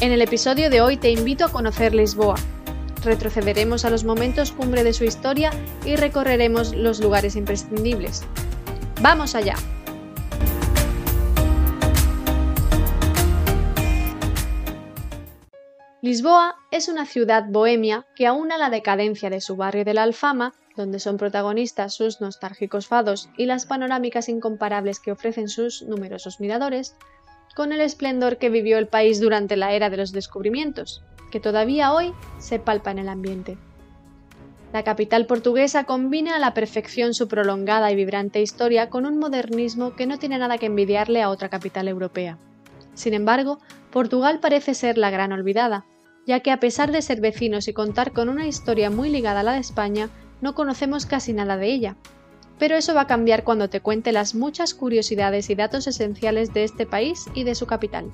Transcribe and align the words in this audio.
En 0.00 0.12
el 0.12 0.22
episodio 0.22 0.70
de 0.70 0.80
hoy 0.80 0.96
te 0.96 1.10
invito 1.10 1.44
a 1.44 1.52
conocer 1.52 1.94
Lisboa. 1.94 2.36
Retrocederemos 3.04 3.84
a 3.84 3.90
los 3.90 4.02
momentos 4.02 4.50
cumbre 4.50 4.82
de 4.82 4.94
su 4.94 5.04
historia 5.04 5.50
y 5.84 5.94
recorreremos 5.96 6.74
los 6.74 7.00
lugares 7.00 7.36
imprescindibles. 7.36 8.24
¡Vamos 9.02 9.34
allá! 9.34 9.56
Lisboa 16.00 16.56
es 16.70 16.88
una 16.88 17.04
ciudad 17.04 17.44
bohemia 17.50 18.06
que 18.16 18.26
aúna 18.26 18.56
la 18.56 18.70
decadencia 18.70 19.28
de 19.28 19.42
su 19.42 19.56
barrio 19.56 19.84
de 19.84 19.92
la 19.92 20.04
Alfama, 20.04 20.54
donde 20.76 20.98
son 20.98 21.18
protagonistas 21.18 21.92
sus 21.92 22.22
nostálgicos 22.22 22.86
fados 22.86 23.28
y 23.36 23.44
las 23.44 23.66
panorámicas 23.66 24.30
incomparables 24.30 24.98
que 24.98 25.12
ofrecen 25.12 25.48
sus 25.48 25.82
numerosos 25.82 26.40
miradores, 26.40 26.96
con 27.60 27.74
el 27.74 27.82
esplendor 27.82 28.38
que 28.38 28.48
vivió 28.48 28.78
el 28.78 28.86
país 28.86 29.20
durante 29.20 29.54
la 29.54 29.74
era 29.74 29.90
de 29.90 29.98
los 29.98 30.12
descubrimientos, 30.12 31.02
que 31.30 31.40
todavía 31.40 31.92
hoy 31.92 32.14
se 32.38 32.58
palpa 32.58 32.90
en 32.90 32.98
el 33.00 33.10
ambiente. 33.10 33.58
La 34.72 34.82
capital 34.82 35.26
portuguesa 35.26 35.84
combina 35.84 36.36
a 36.36 36.38
la 36.38 36.54
perfección 36.54 37.12
su 37.12 37.28
prolongada 37.28 37.92
y 37.92 37.96
vibrante 37.96 38.40
historia 38.40 38.88
con 38.88 39.04
un 39.04 39.18
modernismo 39.18 39.94
que 39.94 40.06
no 40.06 40.18
tiene 40.18 40.38
nada 40.38 40.56
que 40.56 40.64
envidiarle 40.64 41.20
a 41.20 41.28
otra 41.28 41.50
capital 41.50 41.86
europea. 41.86 42.38
Sin 42.94 43.12
embargo, 43.12 43.58
Portugal 43.90 44.40
parece 44.40 44.72
ser 44.72 44.96
la 44.96 45.10
gran 45.10 45.30
olvidada, 45.30 45.84
ya 46.26 46.40
que 46.40 46.52
a 46.52 46.60
pesar 46.60 46.92
de 46.92 47.02
ser 47.02 47.20
vecinos 47.20 47.68
y 47.68 47.74
contar 47.74 48.12
con 48.12 48.30
una 48.30 48.46
historia 48.46 48.88
muy 48.88 49.10
ligada 49.10 49.40
a 49.40 49.42
la 49.42 49.52
de 49.52 49.60
España, 49.60 50.08
no 50.40 50.54
conocemos 50.54 51.04
casi 51.04 51.34
nada 51.34 51.58
de 51.58 51.66
ella, 51.66 51.96
pero 52.60 52.76
eso 52.76 52.94
va 52.94 53.00
a 53.00 53.06
cambiar 53.06 53.42
cuando 53.42 53.70
te 53.70 53.80
cuente 53.80 54.12
las 54.12 54.34
muchas 54.34 54.74
curiosidades 54.74 55.48
y 55.48 55.54
datos 55.54 55.86
esenciales 55.86 56.52
de 56.52 56.62
este 56.62 56.84
país 56.84 57.24
y 57.34 57.44
de 57.44 57.54
su 57.54 57.66
capital. 57.66 58.12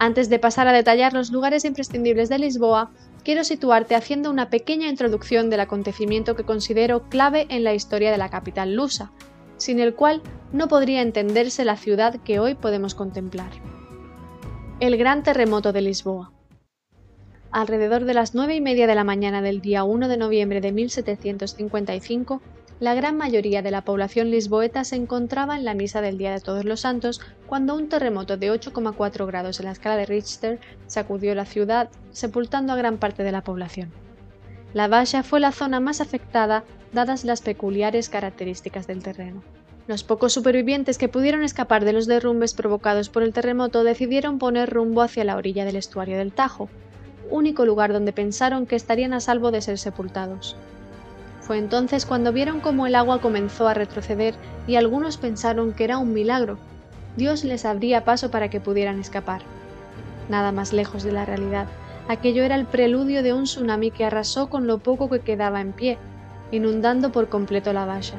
Antes 0.00 0.28
de 0.28 0.40
pasar 0.40 0.66
a 0.66 0.72
detallar 0.72 1.14
los 1.14 1.30
lugares 1.30 1.64
imprescindibles 1.64 2.28
de 2.28 2.40
Lisboa, 2.40 2.90
quiero 3.22 3.44
situarte 3.44 3.94
haciendo 3.94 4.28
una 4.28 4.50
pequeña 4.50 4.88
introducción 4.88 5.50
del 5.50 5.60
acontecimiento 5.60 6.34
que 6.34 6.42
considero 6.42 7.08
clave 7.08 7.46
en 7.48 7.62
la 7.62 7.74
historia 7.74 8.10
de 8.10 8.18
la 8.18 8.28
capital 8.28 8.74
lusa, 8.74 9.12
sin 9.56 9.78
el 9.78 9.94
cual 9.94 10.20
no 10.52 10.66
podría 10.66 11.00
entenderse 11.00 11.64
la 11.64 11.76
ciudad 11.76 12.16
que 12.24 12.40
hoy 12.40 12.56
podemos 12.56 12.96
contemplar. 12.96 13.52
El 14.80 14.96
gran 14.96 15.22
terremoto 15.22 15.72
de 15.72 15.80
Lisboa. 15.80 16.32
Alrededor 17.52 18.04
de 18.04 18.14
las 18.14 18.34
nueve 18.34 18.56
y 18.56 18.60
media 18.60 18.88
de 18.88 18.96
la 18.96 19.04
mañana 19.04 19.42
del 19.42 19.60
día 19.60 19.84
1 19.84 20.08
de 20.08 20.16
noviembre 20.16 20.60
de 20.60 20.72
1755, 20.72 22.42
la 22.78 22.94
gran 22.94 23.16
mayoría 23.16 23.62
de 23.62 23.70
la 23.70 23.84
población 23.84 24.30
lisboeta 24.30 24.84
se 24.84 24.96
encontraba 24.96 25.56
en 25.56 25.64
la 25.64 25.72
misa 25.72 26.02
del 26.02 26.18
Día 26.18 26.32
de 26.32 26.40
Todos 26.40 26.66
los 26.66 26.80
Santos 26.80 27.22
cuando 27.46 27.74
un 27.74 27.88
terremoto 27.88 28.36
de 28.36 28.52
8,4 28.52 29.26
grados 29.26 29.60
en 29.60 29.66
la 29.66 29.72
escala 29.72 29.96
de 29.96 30.04
Richter 30.04 30.60
sacudió 30.86 31.34
la 31.34 31.46
ciudad, 31.46 31.88
sepultando 32.10 32.74
a 32.74 32.76
gran 32.76 32.98
parte 32.98 33.22
de 33.22 33.32
la 33.32 33.42
población. 33.42 33.92
La 34.74 34.88
valla 34.88 35.22
fue 35.22 35.40
la 35.40 35.52
zona 35.52 35.80
más 35.80 36.02
afectada 36.02 36.64
dadas 36.92 37.24
las 37.24 37.40
peculiares 37.40 38.10
características 38.10 38.86
del 38.86 39.02
terreno. 39.02 39.42
Los 39.86 40.04
pocos 40.04 40.34
supervivientes 40.34 40.98
que 40.98 41.08
pudieron 41.08 41.44
escapar 41.44 41.84
de 41.84 41.94
los 41.94 42.06
derrumbes 42.06 42.52
provocados 42.52 43.08
por 43.08 43.22
el 43.22 43.32
terremoto 43.32 43.84
decidieron 43.84 44.38
poner 44.38 44.68
rumbo 44.68 45.00
hacia 45.00 45.24
la 45.24 45.36
orilla 45.36 45.64
del 45.64 45.76
estuario 45.76 46.18
del 46.18 46.32
Tajo, 46.32 46.68
único 47.30 47.64
lugar 47.64 47.92
donde 47.92 48.12
pensaron 48.12 48.66
que 48.66 48.76
estarían 48.76 49.14
a 49.14 49.20
salvo 49.20 49.50
de 49.50 49.62
ser 49.62 49.78
sepultados. 49.78 50.56
Fue 51.46 51.58
entonces 51.58 52.06
cuando 52.06 52.32
vieron 52.32 52.58
cómo 52.58 52.88
el 52.88 52.96
agua 52.96 53.20
comenzó 53.20 53.68
a 53.68 53.74
retroceder 53.74 54.34
y 54.66 54.74
algunos 54.74 55.16
pensaron 55.16 55.72
que 55.72 55.84
era 55.84 55.96
un 55.96 56.12
milagro. 56.12 56.58
Dios 57.16 57.44
les 57.44 57.64
abría 57.64 58.04
paso 58.04 58.32
para 58.32 58.50
que 58.50 58.58
pudieran 58.58 58.98
escapar. 58.98 59.42
Nada 60.28 60.50
más 60.50 60.72
lejos 60.72 61.04
de 61.04 61.12
la 61.12 61.24
realidad. 61.24 61.68
Aquello 62.08 62.42
era 62.42 62.56
el 62.56 62.66
preludio 62.66 63.22
de 63.22 63.32
un 63.32 63.44
tsunami 63.44 63.92
que 63.92 64.04
arrasó 64.04 64.50
con 64.50 64.66
lo 64.66 64.78
poco 64.78 65.08
que 65.08 65.20
quedaba 65.20 65.60
en 65.60 65.72
pie, 65.72 65.98
inundando 66.50 67.12
por 67.12 67.28
completo 67.28 67.72
la 67.72 67.86
valla. 67.86 68.16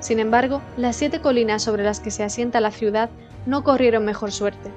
Sin 0.00 0.20
embargo, 0.20 0.62
las 0.78 0.96
siete 0.96 1.20
colinas 1.20 1.62
sobre 1.62 1.84
las 1.84 2.00
que 2.00 2.10
se 2.10 2.24
asienta 2.24 2.60
la 2.60 2.70
ciudad 2.70 3.10
no 3.44 3.62
corrieron 3.62 4.06
mejor 4.06 4.32
suerte. 4.32 4.70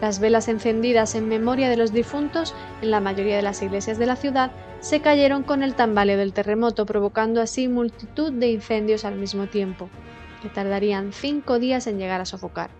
Las 0.00 0.20
velas 0.20 0.46
encendidas 0.46 1.16
en 1.16 1.28
memoria 1.28 1.68
de 1.68 1.76
los 1.76 1.92
difuntos 1.92 2.54
en 2.82 2.92
la 2.92 3.00
mayoría 3.00 3.34
de 3.34 3.42
las 3.42 3.62
iglesias 3.62 3.98
de 3.98 4.06
la 4.06 4.14
ciudad 4.14 4.52
se 4.80 5.00
cayeron 5.00 5.42
con 5.42 5.62
el 5.62 5.74
tambaleo 5.74 6.18
del 6.18 6.32
terremoto, 6.32 6.86
provocando 6.86 7.40
así 7.40 7.68
multitud 7.68 8.32
de 8.32 8.50
incendios 8.50 9.04
al 9.04 9.16
mismo 9.16 9.46
tiempo, 9.46 9.88
que 10.42 10.48
tardarían 10.48 11.12
cinco 11.12 11.58
días 11.58 11.86
en 11.86 11.98
llegar 11.98 12.20
a 12.20 12.26
sofocar. 12.26 12.70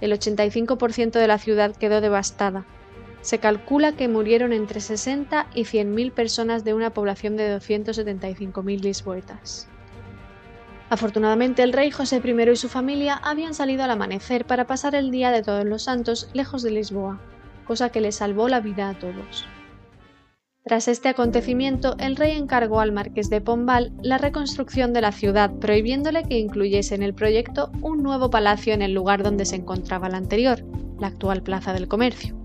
El 0.00 0.12
85% 0.12 1.12
de 1.12 1.26
la 1.26 1.38
ciudad 1.38 1.74
quedó 1.74 2.00
devastada. 2.00 2.66
Se 3.22 3.38
calcula 3.38 3.92
que 3.92 4.08
murieron 4.08 4.52
entre 4.52 4.80
60 4.80 5.46
y 5.54 5.64
100.000 5.64 6.12
personas 6.12 6.64
de 6.64 6.74
una 6.74 6.90
población 6.90 7.36
de 7.36 7.56
275.000 7.56 8.80
lisboetas. 8.80 9.68
Afortunadamente 10.88 11.64
el 11.64 11.72
rey 11.72 11.90
José 11.90 12.22
I 12.24 12.50
y 12.50 12.56
su 12.56 12.68
familia 12.68 13.14
habían 13.16 13.54
salido 13.54 13.82
al 13.82 13.90
amanecer 13.90 14.44
para 14.44 14.68
pasar 14.68 14.94
el 14.94 15.10
día 15.10 15.32
de 15.32 15.42
todos 15.42 15.64
los 15.64 15.82
santos 15.82 16.30
lejos 16.32 16.62
de 16.62 16.70
Lisboa, 16.70 17.18
cosa 17.66 17.90
que 17.90 18.00
les 18.00 18.16
salvó 18.16 18.48
la 18.48 18.60
vida 18.60 18.90
a 18.90 18.94
todos. 18.94 19.46
Tras 20.66 20.88
este 20.88 21.08
acontecimiento, 21.08 21.94
el 22.00 22.16
rey 22.16 22.36
encargó 22.36 22.80
al 22.80 22.90
marqués 22.90 23.30
de 23.30 23.40
Pombal 23.40 23.92
la 24.02 24.18
reconstrucción 24.18 24.92
de 24.92 25.00
la 25.00 25.12
ciudad, 25.12 25.52
prohibiéndole 25.60 26.24
que 26.24 26.40
incluyese 26.40 26.96
en 26.96 27.04
el 27.04 27.14
proyecto 27.14 27.70
un 27.82 28.02
nuevo 28.02 28.30
palacio 28.30 28.74
en 28.74 28.82
el 28.82 28.92
lugar 28.92 29.22
donde 29.22 29.44
se 29.44 29.54
encontraba 29.54 30.08
el 30.08 30.16
anterior, 30.16 30.64
la 30.98 31.06
actual 31.06 31.44
Plaza 31.44 31.72
del 31.72 31.86
Comercio, 31.86 32.36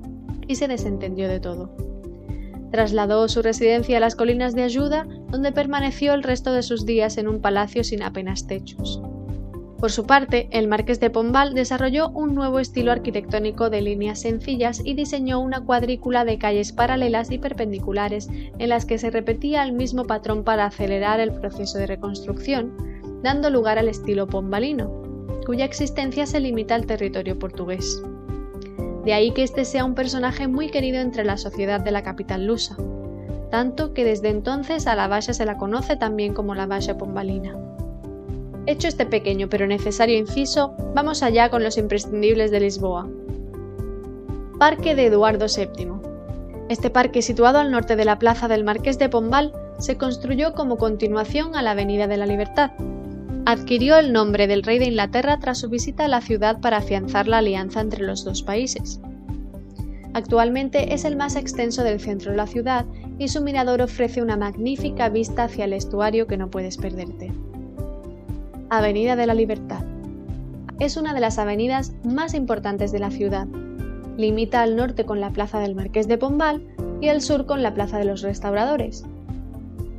y 0.47 0.53
se 0.53 0.67
desentendió 0.67 1.27
de 1.27 1.39
todo. 1.39 1.75
Trasladó 2.71 3.27
su 3.27 3.41
residencia 3.41 3.97
a 3.97 4.01
las 4.01 4.15
colinas 4.15 4.53
de 4.53 4.61
Ayuda, 4.65 5.07
donde 5.29 5.51
permaneció 5.51 6.13
el 6.13 6.21
resto 6.21 6.53
de 6.53 6.61
sus 6.61 6.85
días 6.85 7.17
en 7.17 7.27
un 7.27 7.41
palacio 7.41 7.83
sin 7.83 8.03
apenas 8.03 8.45
techos. 8.45 9.01
Por 9.81 9.92
su 9.92 10.06
parte, 10.06 10.47
el 10.52 10.68
marqués 10.68 11.00
de 11.00 11.09
Pombal 11.09 11.56
desarrolló 11.56 12.09
un 12.09 12.36
nuevo 12.36 12.59
estilo 12.59 12.92
arquitectónico 12.92 13.72
de 13.72 13.81
líneas 13.81 14.22
sencillas 14.22 14.80
y 14.86 14.94
diseñó 14.94 15.40
una 15.40 15.66
cuadrícula 15.66 16.24
de 16.24 16.38
calles 16.38 16.72
paralelas 16.72 17.31
y 17.31 17.40
perpendiculares 17.40 18.30
en 18.31 18.69
las 18.69 18.86
que 18.86 19.00
se 19.00 19.09
repetía 19.09 19.64
el 19.64 19.74
mismo 19.74 20.06
patrón 20.06 20.44
para 20.44 20.66
acelerar 20.66 21.19
el 21.19 21.34
proceso 21.34 21.80
de 21.80 21.88
reconstrucción, 21.88 22.78
dando 23.24 23.50
lugar 23.50 23.80
al 23.80 23.88
estilo 23.88 24.28
pombalino, 24.28 24.92
cuya 25.47 25.66
existencia 25.66 26.28
se 26.28 26.40
limita 26.40 26.75
al 26.75 26.86
territorio 26.86 27.40
portugués. 27.40 28.03
De 29.03 29.13
ahí 29.13 29.31
que 29.31 29.42
este 29.42 29.66
sea 29.66 29.84
un 29.84 29.96
personaje 29.96 30.48
muy 30.48 30.69
querido 30.69 31.00
entre 31.00 31.25
la 31.25 31.38
sociedad 31.38 31.81
de 31.81 31.90
la 31.90 32.03
capital 32.03 32.46
lusa, 32.46 32.78
tanto 33.50 33.96
que 33.96 34.06
desde 34.06 34.30
entonces 34.30 34.86
a 34.86 34.96
la 34.96 35.08
valla 35.08 35.34
se 35.34 35.46
la 35.46 35.58
conoce 35.58 35.96
también 35.96 36.36
como 36.36 36.53
la 36.53 36.68
valla 36.68 37.00
pombalina. 37.00 37.58
Hecho 38.66 38.88
este 38.88 39.05
pequeño 39.05 39.49
pero 39.49 39.67
necesario 39.67 40.17
inciso, 40.17 40.75
vamos 40.94 41.23
allá 41.23 41.49
con 41.49 41.63
los 41.63 41.77
imprescindibles 41.77 42.51
de 42.51 42.59
Lisboa. 42.59 43.07
Parque 44.59 44.95
de 44.95 45.07
Eduardo 45.07 45.47
VII. 45.47 45.91
Este 46.69 46.89
parque, 46.89 47.21
situado 47.21 47.59
al 47.59 47.71
norte 47.71 47.95
de 47.95 48.06
la 48.06 48.19
plaza 48.19 48.47
del 48.47 48.63
Marqués 48.63 49.00
de 49.00 49.09
Pombal, 49.09 49.51
se 49.80 49.97
construyó 49.97 50.53
como 50.53 50.77
continuación 50.77 51.56
a 51.56 51.62
la 51.62 51.71
Avenida 51.71 52.07
de 52.07 52.18
la 52.18 52.27
Libertad, 52.27 52.71
Adquirió 53.45 53.97
el 53.97 54.13
nombre 54.13 54.45
del 54.45 54.62
rey 54.62 54.77
de 54.77 54.86
Inglaterra 54.86 55.39
tras 55.39 55.57
su 55.57 55.69
visita 55.69 56.06
a 56.06 56.07
la 56.07 56.21
ciudad 56.21 56.59
para 56.62 56.77
afianzar 56.77 57.27
la 57.27 57.39
alianza 57.39 57.81
entre 57.81 58.03
los 58.03 58.24
dos 58.24 58.44
países. 58.44 59.01
Actualmente 60.13 60.94
es 60.94 61.06
el 61.06 61.15
más 61.15 61.36
extenso 61.36 61.83
del 61.83 62.00
centro 62.00 62.31
de 62.31 62.38
la 62.38 62.45
ciudad 62.45 62.86
y 63.18 63.30
su 63.30 63.41
mirador 63.41 63.81
ofrece 63.81 64.21
una 64.21 64.38
magnífica 64.38 65.09
vista 65.09 65.45
hacia 65.45 65.65
el 65.65 65.74
estuario 65.74 66.27
que 66.27 66.38
no 66.38 66.51
puedes 66.51 66.77
perderte. 66.77 67.31
Avenida 68.71 69.15
de 69.15 69.27
la 69.27 69.33
Libertad. 69.33 69.83
Es 70.79 70.97
una 70.97 71.13
de 71.13 71.19
las 71.19 71.38
avenidas 71.38 71.94
más 72.03 72.33
importantes 72.33 72.91
de 72.91 73.00
la 73.00 73.12
ciudad. 73.12 73.45
Limita 74.18 74.63
al 74.63 74.75
norte 74.75 75.06
con 75.06 75.21
la 75.21 75.29
Plaza 75.29 75.59
del 75.59 75.75
Marqués 75.75 76.07
de 76.07 76.18
Pombal 76.18 76.65
y 77.01 77.09
al 77.09 77.21
sur 77.21 77.45
con 77.45 77.62
la 77.62 77.73
Plaza 77.73 78.00
de 78.00 78.06
los 78.06 78.21
Restauradores, 78.21 79.06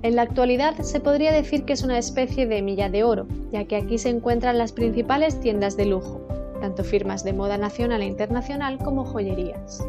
en 0.02 0.16
la 0.16 0.22
actualidad 0.22 0.80
se 0.80 0.98
podría 0.98 1.30
decir 1.30 1.64
que 1.64 1.74
es 1.74 1.84
una 1.84 1.96
especie 1.96 2.46
de 2.46 2.60
milla 2.60 2.88
de 2.88 3.04
oro, 3.04 3.28
ya 3.52 3.66
que 3.66 3.76
aquí 3.76 3.98
se 3.98 4.08
encuentran 4.08 4.58
las 4.58 4.72
principales 4.72 5.38
tiendas 5.38 5.76
de 5.76 5.86
lujo, 5.86 6.20
tanto 6.60 6.82
firmas 6.82 7.22
de 7.22 7.32
moda 7.32 7.56
nacional 7.56 8.02
e 8.02 8.06
internacional 8.06 8.78
como 8.78 9.04
joyerías. 9.04 9.86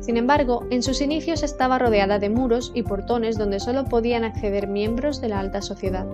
Sin 0.00 0.18
embargo, 0.18 0.66
en 0.70 0.82
sus 0.82 1.00
inicios 1.00 1.42
estaba 1.42 1.78
rodeada 1.78 2.18
de 2.18 2.28
muros 2.28 2.70
y 2.74 2.82
portones 2.82 3.38
donde 3.38 3.60
solo 3.60 3.86
podían 3.86 4.24
acceder 4.24 4.68
miembros 4.68 5.22
de 5.22 5.28
la 5.28 5.40
alta 5.40 5.62
sociedad. 5.62 6.06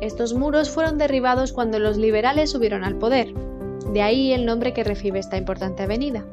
Estos 0.00 0.34
muros 0.34 0.70
fueron 0.70 0.96
derribados 0.96 1.52
cuando 1.52 1.78
los 1.78 1.96
liberales 1.96 2.50
subieron 2.50 2.84
al 2.84 2.96
poder, 2.96 3.34
de 3.92 4.02
ahí 4.02 4.32
el 4.32 4.46
nombre 4.46 4.72
que 4.72 4.84
recibe 4.84 5.18
esta 5.18 5.36
importante 5.36 5.82
avenida. 5.82 6.24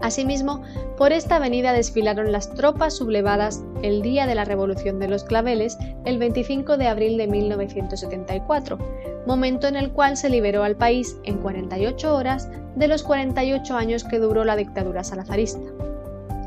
Asimismo, 0.00 0.62
por 0.96 1.12
esta 1.12 1.36
avenida 1.36 1.72
desfilaron 1.72 2.30
las 2.30 2.54
tropas 2.54 2.96
sublevadas 2.96 3.64
el 3.82 4.00
día 4.02 4.26
de 4.26 4.36
la 4.36 4.44
Revolución 4.44 5.00
de 5.00 5.08
los 5.08 5.24
Claveles, 5.24 5.76
el 6.04 6.18
25 6.18 6.76
de 6.76 6.86
abril 6.86 7.16
de 7.16 7.26
1974, 7.26 8.78
momento 9.26 9.66
en 9.66 9.74
el 9.74 9.90
cual 9.90 10.16
se 10.16 10.30
liberó 10.30 10.62
al 10.62 10.76
país 10.76 11.16
en 11.24 11.38
48 11.38 12.14
horas 12.14 12.48
de 12.76 12.86
los 12.86 13.02
48 13.02 13.74
años 13.74 14.04
que 14.04 14.20
duró 14.20 14.44
la 14.44 14.54
dictadura 14.54 15.02
salazarista, 15.02 15.68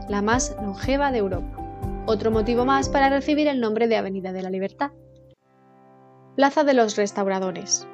la 0.07 0.21
más 0.21 0.55
longeva 0.61 1.11
de 1.11 1.17
Europa. 1.17 1.57
Otro 2.05 2.31
motivo 2.31 2.63
más 2.63 2.87
para 2.87 3.09
recibir 3.09 3.47
el 3.49 3.59
nombre 3.59 3.87
de 3.87 3.97
Avenida 3.97 4.31
de 4.31 4.41
la 4.41 4.49
Libertad. 4.49 4.91
Plaza 6.41 6.63
de 6.63 6.73
los 6.73 6.95
Restauradores. 6.95 7.87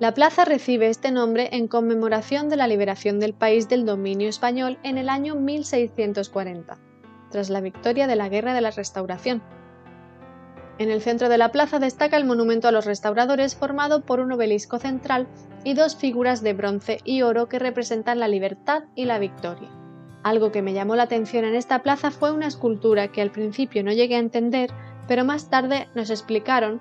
La 0.00 0.14
plaza 0.14 0.46
recibe 0.46 0.88
este 0.88 1.10
nombre 1.10 1.50
en 1.52 1.68
conmemoración 1.68 2.48
de 2.48 2.56
la 2.56 2.66
liberación 2.66 3.20
del 3.20 3.34
país 3.34 3.68
del 3.68 3.84
dominio 3.84 4.30
español 4.30 4.78
en 4.82 4.96
el 4.96 5.10
año 5.10 5.34
1640, 5.34 6.78
tras 7.30 7.50
la 7.50 7.60
victoria 7.60 8.06
de 8.06 8.16
la 8.16 8.30
Guerra 8.30 8.54
de 8.54 8.62
la 8.62 8.70
Restauración. 8.70 9.42
En 10.78 10.90
el 10.90 11.02
centro 11.02 11.28
de 11.28 11.36
la 11.36 11.52
plaza 11.52 11.78
destaca 11.78 12.16
el 12.16 12.24
monumento 12.24 12.68
a 12.68 12.72
los 12.72 12.86
restauradores 12.86 13.54
formado 13.54 14.00
por 14.00 14.20
un 14.20 14.32
obelisco 14.32 14.78
central 14.78 15.28
y 15.62 15.74
dos 15.74 15.94
figuras 15.94 16.42
de 16.42 16.54
bronce 16.54 17.00
y 17.04 17.20
oro 17.20 17.50
que 17.50 17.58
representan 17.58 18.18
la 18.18 18.28
libertad 18.28 18.84
y 18.94 19.04
la 19.04 19.18
victoria. 19.18 19.68
Algo 20.22 20.52
que 20.52 20.62
me 20.62 20.72
llamó 20.72 20.96
la 20.96 21.02
atención 21.02 21.44
en 21.44 21.54
esta 21.54 21.82
plaza 21.82 22.10
fue 22.10 22.32
una 22.32 22.46
escultura 22.46 23.08
que 23.08 23.20
al 23.20 23.30
principio 23.30 23.84
no 23.84 23.92
llegué 23.92 24.14
a 24.14 24.20
entender, 24.20 24.70
pero 25.06 25.26
más 25.26 25.50
tarde 25.50 25.90
nos 25.94 26.08
explicaron 26.08 26.80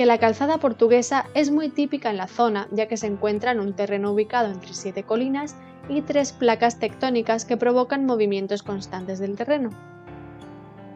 que 0.00 0.06
la 0.06 0.16
calzada 0.16 0.56
portuguesa 0.56 1.26
es 1.34 1.50
muy 1.50 1.68
típica 1.68 2.08
en 2.08 2.16
la 2.16 2.26
zona, 2.26 2.68
ya 2.70 2.88
que 2.88 2.96
se 2.96 3.06
encuentra 3.06 3.50
en 3.50 3.60
un 3.60 3.74
terreno 3.74 4.12
ubicado 4.12 4.50
entre 4.50 4.72
siete 4.72 5.02
colinas 5.02 5.56
y 5.90 6.00
tres 6.00 6.32
placas 6.32 6.78
tectónicas 6.78 7.44
que 7.44 7.58
provocan 7.58 8.06
movimientos 8.06 8.62
constantes 8.62 9.18
del 9.18 9.36
terreno. 9.36 9.68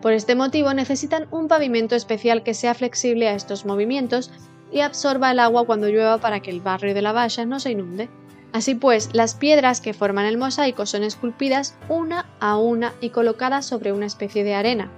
Por 0.01 0.15
este 0.15 0.35
motivo 0.35 0.73
necesitan 0.73 1.29
un 1.31 1.49
pavimento 1.49 1.95
especial 1.95 2.43
que 2.43 2.55
sea 2.55 2.73
flexible 2.73 3.29
a 3.29 3.35
estos 3.35 3.67
movimientos 3.67 4.31
y 4.73 4.81
absorba 4.81 5.33
el 5.33 5.39
agua 5.39 5.67
cuando 5.67 5.91
llueva 5.91 6.17
para 6.17 6.41
que 6.41 6.51
el 6.51 6.63
barrio 6.63 6.95
de 6.95 7.03
la 7.03 7.13
valla 7.13 7.45
no 7.45 7.61
se 7.61 7.73
inunde. 7.73 8.09
Así 8.55 8.75
pues, 8.75 9.11
las 9.13 9.35
piedras 9.35 9.83
que 9.83 9.93
forman 9.93 10.25
el 10.25 10.39
mosaico 10.39 10.87
son 10.87 11.05
esculpidas 11.05 11.77
una 11.91 12.25
a 12.41 12.57
una 12.57 12.95
y 13.03 13.11
colocadas 13.11 13.67
sobre 13.67 13.93
una 13.93 14.07
especie 14.07 14.45
de 14.45 14.55
arena, 14.55 14.91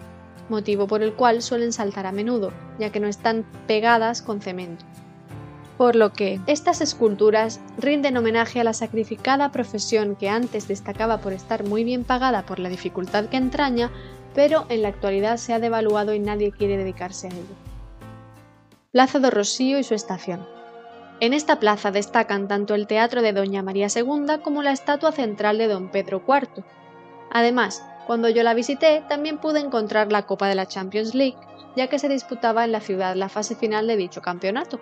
motivo 0.49 0.87
por 0.87 1.03
el 1.03 1.15
cual 1.15 1.43
suelen 1.43 1.73
saltar 1.73 2.07
a 2.07 2.13
menudo, 2.13 2.53
ya 2.79 2.91
que 2.91 3.01
no 3.01 3.09
están 3.09 3.45
pegadas 3.67 4.23
con 4.23 4.41
cemento. 4.41 4.85
Por 5.77 5.95
lo 5.95 6.13
que 6.13 6.41
estas 6.47 6.81
esculturas 6.81 7.61
rinden 7.77 8.17
homenaje 8.17 8.61
a 8.61 8.65
la 8.65 8.73
sacrificada 8.73 9.53
profesión 9.53 10.17
que 10.17 10.31
antes 10.31 10.69
destacaba 10.69 11.19
por 11.19 11.35
estar 11.35 11.65
muy 11.65 11.85
bien 11.85 12.05
pagada 12.05 12.47
por 12.47 12.59
la 12.59 12.71
dificultad 12.71 13.27
que 13.27 13.37
entraña, 13.37 13.91
pero 14.35 14.65
en 14.71 14.83
la 14.83 14.89
actualidad 14.89 15.37
se 15.37 15.53
ha 15.53 15.59
devaluado 15.59 16.15
y 16.15 16.19
nadie 16.19 16.53
quiere 16.53 16.79
dedicarse 16.79 17.29
a 17.29 17.31
ello. 17.31 17.55
Plaza 18.91 19.19
de 19.19 19.31
Rocío 19.31 19.79
y 19.79 19.85
su 19.85 19.95
estación. 19.95 20.47
En 21.21 21.33
esta 21.33 21.61
plaza 21.61 21.91
destacan 21.91 22.49
tanto 22.49 22.75
el 22.75 22.87
teatro 22.87 23.21
de 23.21 23.33
Doña 23.33 23.63
María 23.63 23.89
II 23.95 24.41
como 24.43 24.63
la 24.63 24.73
estatua 24.73 25.13
central 25.13 25.59
de 25.59 25.69
Don 25.69 25.91
Pedro 25.91 26.23
IV. 26.27 26.65
Además, 27.31 27.83
cuando 28.06 28.29
yo 28.29 28.43
la 28.44 28.55
visité, 28.55 29.03
también 29.08 29.38
pude 29.38 29.58
encontrar 29.58 30.12
la 30.12 30.23
Copa 30.23 30.49
de 30.49 30.55
la 30.55 30.67
Champions 30.67 31.14
League, 31.14 31.37
ya 31.75 31.88
que 31.88 31.99
se 31.99 32.08
disputaba 32.08 32.64
en 32.64 32.73
la 32.73 32.81
ciudad 32.81 33.17
la 33.17 33.29
fase 33.29 33.56
final 33.56 33.87
de 33.87 33.97
dicho 33.97 34.23
campeonato. 34.23 34.79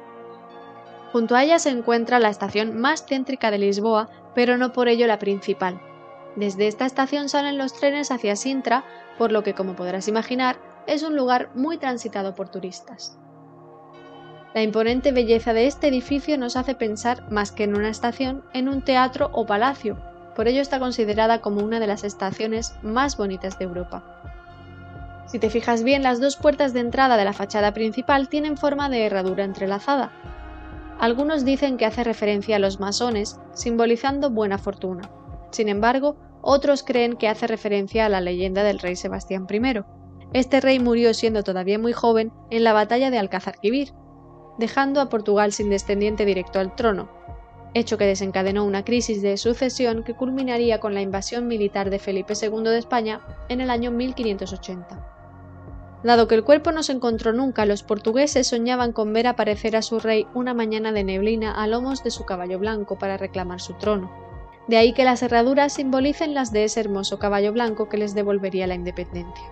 Junto 1.12 1.35
a 1.35 1.43
ella 1.43 1.59
se 1.59 1.71
encuentra 1.71 2.19
la 2.19 2.29
estación 2.29 2.79
más 2.79 3.06
céntrica 3.06 3.50
de 3.50 3.59
Lisboa, 3.59 4.11
pero 4.35 4.59
no 4.59 4.73
por 4.73 4.88
ello 4.88 5.06
la 5.06 5.19
principal. 5.19 5.81
Desde 6.37 6.67
esta 6.67 6.85
estación 6.85 7.29
salen 7.29 7.56
los 7.56 7.73
trenes 7.73 8.11
hacia 8.11 8.37
Sintra, 8.37 8.85
por 9.17 9.32
lo 9.32 9.43
que, 9.43 9.55
como 9.55 9.75
podrás 9.75 10.09
imaginar, 10.09 10.56
es 10.87 11.03
un 11.03 11.17
lugar 11.17 11.50
muy 11.55 11.79
transitado 11.79 12.35
por 12.35 12.50
turistas. 12.50 13.19
La 14.53 14.62
imponente 14.62 15.12
belleza 15.12 15.53
de 15.53 15.67
este 15.67 15.88
edificio 15.88 16.37
nos 16.37 16.56
hace 16.56 16.75
pensar, 16.75 17.31
más 17.31 17.53
que 17.53 17.65
en 17.65 17.75
una 17.77 17.88
estación, 17.88 18.44
en 18.53 18.69
un 18.69 18.82
teatro 18.82 19.31
o 19.32 19.47
palacio, 19.47 19.97
por 20.35 20.49
ello 20.49 20.61
está 20.61 20.79
considerada 20.79 21.41
como 21.41 21.63
una 21.63 21.81
de 21.81 21.87
las 21.87 22.05
estaciones 22.05 22.75
más 22.83 23.17
bonitas 23.17 23.59
de 23.59 23.65
Europa. 23.65 24.03
Si 25.27 25.39
te 25.39 25.51
fijas 25.51 25.83
bien, 25.83 26.03
las 26.03 26.21
dos 26.21 26.37
puertas 26.37 26.73
de 26.73 26.81
entrada 26.81 27.17
de 27.17 27.25
la 27.25 27.33
fachada 27.33 27.73
principal 27.73 28.29
tienen 28.29 28.57
forma 28.57 28.89
de 28.89 29.07
herradura 29.07 29.45
entrelazada. 29.45 30.13
Algunos 30.99 31.45
dicen 31.45 31.77
que 31.77 31.87
hace 31.87 32.05
referencia 32.05 32.57
a 32.57 32.59
los 32.59 32.79
masones, 32.79 33.41
simbolizando 33.53 34.31
buena 34.31 34.59
fortuna. 34.59 35.11
Sin 35.51 35.69
embargo, 35.69 36.17
otros 36.43 36.83
creen 36.83 37.17
que 37.17 37.29
hace 37.29 37.47
referencia 37.47 38.07
a 38.07 38.09
la 38.09 38.21
leyenda 38.21 38.63
del 38.63 38.79
rey 38.79 38.97
Sebastián 38.97 39.47
I. 39.51 39.83
Este 40.33 40.61
rey 40.61 40.79
murió 40.79 41.15
siendo 41.15 41.43
todavía 41.43 41.79
muy 41.79 41.93
joven 41.93 42.33
en 42.51 42.65
la 42.65 42.73
batalla 42.73 43.11
de 43.11 43.19
Alcázar-Quibir, 43.19 43.93
dejando 44.59 45.01
a 45.01 45.09
Portugal 45.09 45.53
sin 45.53 45.71
descendiente 45.71 46.25
directo 46.25 46.59
al 46.59 46.77
trono, 46.77 47.09
hecho 47.75 47.99
que 47.99 48.06
desencadenó 48.06 48.65
una 48.65 48.85
crisis 48.85 49.21
de 49.21 49.37
sucesión 49.37 50.05
que 50.05 50.15
culminaría 50.15 50.81
con 50.81 50.94
la 50.94 51.03
invasión 51.03 51.47
militar 51.47 51.91
de 51.91 51.99
Felipe 51.99 52.35
II 52.41 52.62
de 52.62 52.79
España 52.79 53.21
en 53.49 53.61
el 53.61 53.71
año 53.71 53.91
1580. 53.91 55.11
Dado 56.05 56.29
que 56.29 56.35
el 56.35 56.44
cuerpo 56.44 56.71
no 56.71 56.82
se 56.82 56.93
encontró 56.93 57.32
nunca, 57.32 57.65
los 57.65 57.82
portugueses 57.82 58.47
soñaban 58.47 58.93
con 58.93 59.12
ver 59.12 59.26
aparecer 59.26 59.75
a 59.75 59.82
su 59.82 60.00
rey 60.00 60.26
una 60.35 60.53
mañana 60.53 60.93
de 60.93 61.03
neblina 61.03 61.53
a 61.53 61.67
lomos 61.67 62.05
de 62.05 62.11
su 62.11 62.25
caballo 62.25 62.59
blanco 62.59 62.99
para 62.99 63.17
reclamar 63.17 63.61
su 63.61 63.73
trono. 63.75 64.12
De 64.69 64.77
ahí 64.77 64.93
que 64.93 65.05
las 65.05 65.23
herraduras 65.23 65.73
simbolicen 65.73 66.35
las 66.35 66.53
de 66.53 66.65
ese 66.65 66.81
hermoso 66.81 67.19
caballo 67.19 67.53
blanco 67.53 67.88
que 67.88 67.99
les 67.99 68.15
devolvería 68.15 68.67
la 68.67 68.75
independencia. 68.75 69.44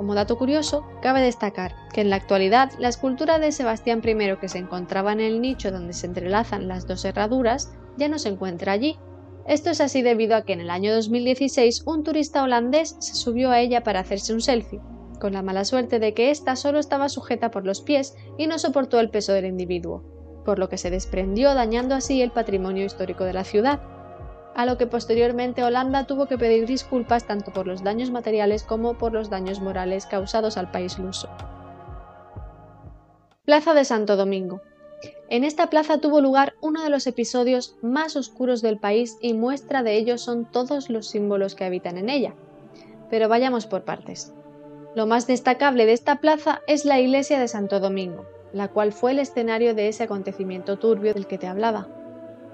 Como 0.00 0.14
dato 0.14 0.38
curioso, 0.38 0.86
cabe 1.02 1.20
destacar 1.20 1.74
que 1.92 2.00
en 2.00 2.08
la 2.08 2.16
actualidad 2.16 2.72
la 2.78 2.88
escultura 2.88 3.38
de 3.38 3.52
Sebastián 3.52 4.00
I 4.02 4.38
que 4.40 4.48
se 4.48 4.56
encontraba 4.56 5.12
en 5.12 5.20
el 5.20 5.42
nicho 5.42 5.70
donde 5.70 5.92
se 5.92 6.06
entrelazan 6.06 6.68
las 6.68 6.86
dos 6.86 7.04
herraduras 7.04 7.74
ya 7.98 8.08
no 8.08 8.18
se 8.18 8.30
encuentra 8.30 8.72
allí. 8.72 8.96
Esto 9.46 9.68
es 9.68 9.82
así 9.82 10.00
debido 10.00 10.36
a 10.36 10.46
que 10.46 10.54
en 10.54 10.62
el 10.62 10.70
año 10.70 10.94
2016 10.94 11.82
un 11.84 12.02
turista 12.02 12.42
holandés 12.42 12.96
se 12.98 13.14
subió 13.14 13.50
a 13.50 13.60
ella 13.60 13.82
para 13.82 14.00
hacerse 14.00 14.32
un 14.32 14.40
selfie, 14.40 14.80
con 15.20 15.34
la 15.34 15.42
mala 15.42 15.66
suerte 15.66 15.98
de 15.98 16.14
que 16.14 16.30
ésta 16.30 16.56
solo 16.56 16.78
estaba 16.78 17.10
sujeta 17.10 17.50
por 17.50 17.66
los 17.66 17.82
pies 17.82 18.16
y 18.38 18.46
no 18.46 18.58
soportó 18.58 19.00
el 19.00 19.10
peso 19.10 19.34
del 19.34 19.44
individuo, 19.44 20.02
por 20.46 20.58
lo 20.58 20.70
que 20.70 20.78
se 20.78 20.88
desprendió 20.88 21.52
dañando 21.52 21.94
así 21.94 22.22
el 22.22 22.30
patrimonio 22.30 22.86
histórico 22.86 23.24
de 23.24 23.34
la 23.34 23.44
ciudad 23.44 23.82
a 24.60 24.66
lo 24.66 24.76
que 24.76 24.86
posteriormente 24.86 25.64
Holanda 25.64 26.04
tuvo 26.04 26.26
que 26.26 26.36
pedir 26.36 26.66
disculpas 26.66 27.26
tanto 27.26 27.50
por 27.50 27.66
los 27.66 27.82
daños 27.82 28.10
materiales 28.10 28.62
como 28.62 28.98
por 28.98 29.14
los 29.14 29.30
daños 29.30 29.58
morales 29.58 30.04
causados 30.04 30.58
al 30.58 30.70
país 30.70 30.98
luso. 30.98 31.30
Plaza 33.46 33.72
de 33.72 33.86
Santo 33.86 34.16
Domingo. 34.16 34.60
En 35.30 35.44
esta 35.44 35.68
plaza 35.70 35.96
tuvo 35.96 36.20
lugar 36.20 36.52
uno 36.60 36.82
de 36.82 36.90
los 36.90 37.06
episodios 37.06 37.74
más 37.80 38.16
oscuros 38.16 38.60
del 38.60 38.78
país 38.78 39.16
y 39.22 39.32
muestra 39.32 39.82
de 39.82 39.96
ello 39.96 40.18
son 40.18 40.44
todos 40.44 40.90
los 40.90 41.08
símbolos 41.08 41.54
que 41.54 41.64
habitan 41.64 41.96
en 41.96 42.10
ella. 42.10 42.34
Pero 43.08 43.30
vayamos 43.30 43.66
por 43.66 43.84
partes. 43.84 44.34
Lo 44.94 45.06
más 45.06 45.26
destacable 45.26 45.86
de 45.86 45.94
esta 45.94 46.16
plaza 46.16 46.60
es 46.66 46.84
la 46.84 47.00
iglesia 47.00 47.40
de 47.40 47.48
Santo 47.48 47.80
Domingo, 47.80 48.26
la 48.52 48.68
cual 48.68 48.92
fue 48.92 49.12
el 49.12 49.20
escenario 49.20 49.74
de 49.74 49.88
ese 49.88 50.02
acontecimiento 50.02 50.78
turbio 50.78 51.14
del 51.14 51.26
que 51.26 51.38
te 51.38 51.46
hablaba. 51.46 51.88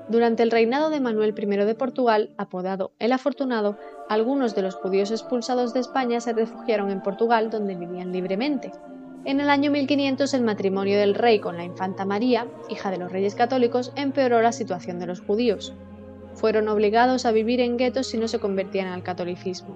Durante 0.08 0.44
el 0.44 0.52
reinado 0.52 0.88
de 0.90 1.00
Manuel 1.00 1.34
I 1.36 1.46
de 1.46 1.74
Portugal, 1.74 2.30
apodado 2.36 2.92
el 3.00 3.12
Afortunado, 3.12 3.76
algunos 4.08 4.54
de 4.54 4.62
los 4.62 4.76
judíos 4.76 5.10
expulsados 5.10 5.74
de 5.74 5.80
España 5.80 6.20
se 6.20 6.32
refugiaron 6.32 6.90
en 6.90 7.02
Portugal 7.02 7.50
donde 7.50 7.74
vivían 7.74 8.12
libremente. 8.12 8.70
En 9.24 9.40
el 9.40 9.50
año 9.50 9.72
1500 9.72 10.32
el 10.34 10.42
matrimonio 10.42 10.96
del 10.96 11.16
rey 11.16 11.40
con 11.40 11.56
la 11.56 11.64
infanta 11.64 12.04
María, 12.04 12.46
hija 12.68 12.92
de 12.92 12.98
los 12.98 13.10
reyes 13.10 13.34
católicos, 13.34 13.92
empeoró 13.96 14.40
la 14.40 14.52
situación 14.52 15.00
de 15.00 15.06
los 15.06 15.20
judíos. 15.20 15.74
Fueron 16.34 16.68
obligados 16.68 17.26
a 17.26 17.32
vivir 17.32 17.60
en 17.60 17.76
guetos 17.76 18.06
si 18.06 18.16
no 18.16 18.28
se 18.28 18.38
convertían 18.38 18.86
al 18.86 19.02
catolicismo. 19.02 19.74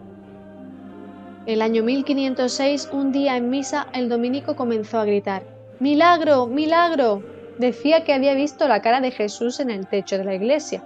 El 1.46 1.60
año 1.60 1.82
1506, 1.82 2.90
un 2.92 3.10
día 3.10 3.36
en 3.36 3.50
misa, 3.50 3.88
el 3.92 4.08
dominico 4.08 4.54
comenzó 4.54 5.00
a 5.00 5.04
gritar 5.04 5.42
¡Milagro! 5.80 6.46
¡Milagro! 6.46 7.39
Decía 7.60 8.04
que 8.04 8.14
había 8.14 8.34
visto 8.34 8.66
la 8.66 8.80
cara 8.80 9.00
de 9.00 9.10
Jesús 9.10 9.60
en 9.60 9.70
el 9.70 9.86
techo 9.86 10.16
de 10.16 10.24
la 10.24 10.34
iglesia. 10.34 10.82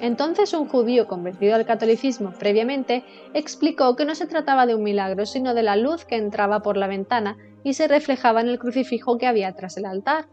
Entonces 0.00 0.52
un 0.52 0.68
judío 0.68 1.08
convertido 1.08 1.54
al 1.54 1.64
catolicismo 1.66 2.32
previamente 2.38 3.04
explicó 3.34 3.96
que 3.96 4.04
no 4.04 4.14
se 4.14 4.26
trataba 4.26 4.66
de 4.66 4.74
un 4.74 4.82
milagro, 4.82 5.26
sino 5.26 5.54
de 5.54 5.62
la 5.62 5.76
luz 5.76 6.04
que 6.04 6.16
entraba 6.16 6.60
por 6.60 6.76
la 6.76 6.86
ventana 6.86 7.38
y 7.64 7.74
se 7.74 7.88
reflejaba 7.88 8.42
en 8.42 8.48
el 8.48 8.58
crucifijo 8.58 9.18
que 9.18 9.26
había 9.26 9.52
tras 9.54 9.76
el 9.78 9.86
altar. 9.86 10.26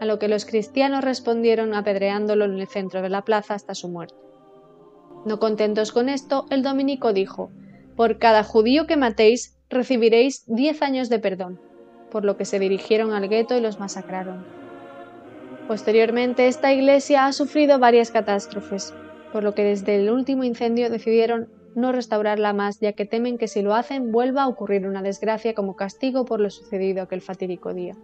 A 0.00 0.06
lo 0.06 0.18
que 0.18 0.28
los 0.28 0.44
cristianos 0.44 1.04
respondieron 1.04 1.74
apedreándolo 1.74 2.46
en 2.46 2.58
el 2.58 2.66
centro 2.66 3.00
de 3.00 3.10
la 3.10 3.22
plaza 3.22 3.54
hasta 3.54 3.74
su 3.74 3.88
muerte. 3.88 4.16
No 5.24 5.38
contentos 5.38 5.92
con 5.92 6.08
esto, 6.08 6.46
el 6.50 6.62
dominico 6.62 7.12
dijo, 7.12 7.50
Por 7.94 8.18
cada 8.18 8.42
judío 8.42 8.86
que 8.86 8.96
matéis, 8.96 9.56
recibiréis 9.68 10.44
diez 10.46 10.82
años 10.82 11.08
de 11.08 11.18
perdón, 11.18 11.60
por 12.10 12.24
lo 12.24 12.36
que 12.36 12.44
se 12.44 12.58
dirigieron 12.58 13.12
al 13.12 13.28
gueto 13.28 13.56
y 13.56 13.60
los 13.60 13.78
masacraron. 13.78 14.63
Posteriormente, 15.66 16.46
esta 16.46 16.72
iglesia 16.72 17.26
ha 17.26 17.32
sufrido 17.32 17.78
varias 17.78 18.10
catástrofes, 18.10 18.92
por 19.32 19.42
lo 19.42 19.54
que 19.54 19.64
desde 19.64 19.96
el 19.96 20.10
último 20.10 20.44
incendio 20.44 20.90
decidieron 20.90 21.48
no 21.74 21.90
restaurarla 21.90 22.52
más, 22.52 22.80
ya 22.80 22.92
que 22.92 23.06
temen 23.06 23.38
que 23.38 23.48
si 23.48 23.62
lo 23.62 23.74
hacen 23.74 24.12
vuelva 24.12 24.42
a 24.42 24.48
ocurrir 24.48 24.86
una 24.86 25.02
desgracia 25.02 25.54
como 25.54 25.74
castigo 25.74 26.26
por 26.26 26.40
lo 26.40 26.50
sucedido 26.50 27.02
aquel 27.02 27.22
fatídico 27.22 27.72
día. 27.72 27.96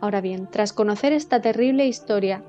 Ahora 0.00 0.20
bien, 0.20 0.48
tras 0.50 0.72
conocer 0.72 1.12
esta 1.12 1.40
terrible 1.40 1.86
historia, 1.86 2.44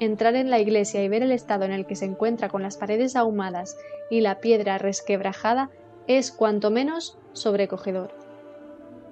entrar 0.00 0.34
en 0.36 0.48
la 0.48 0.58
iglesia 0.58 1.04
y 1.04 1.08
ver 1.08 1.22
el 1.22 1.32
estado 1.32 1.64
en 1.64 1.72
el 1.72 1.86
que 1.86 1.96
se 1.96 2.06
encuentra 2.06 2.48
con 2.48 2.62
las 2.62 2.78
paredes 2.78 3.14
ahumadas 3.14 3.76
y 4.10 4.22
la 4.22 4.40
piedra 4.40 4.78
resquebrajada 4.78 5.70
es 6.06 6.32
cuanto 6.32 6.70
menos 6.70 7.18
sobrecogedor. 7.32 8.23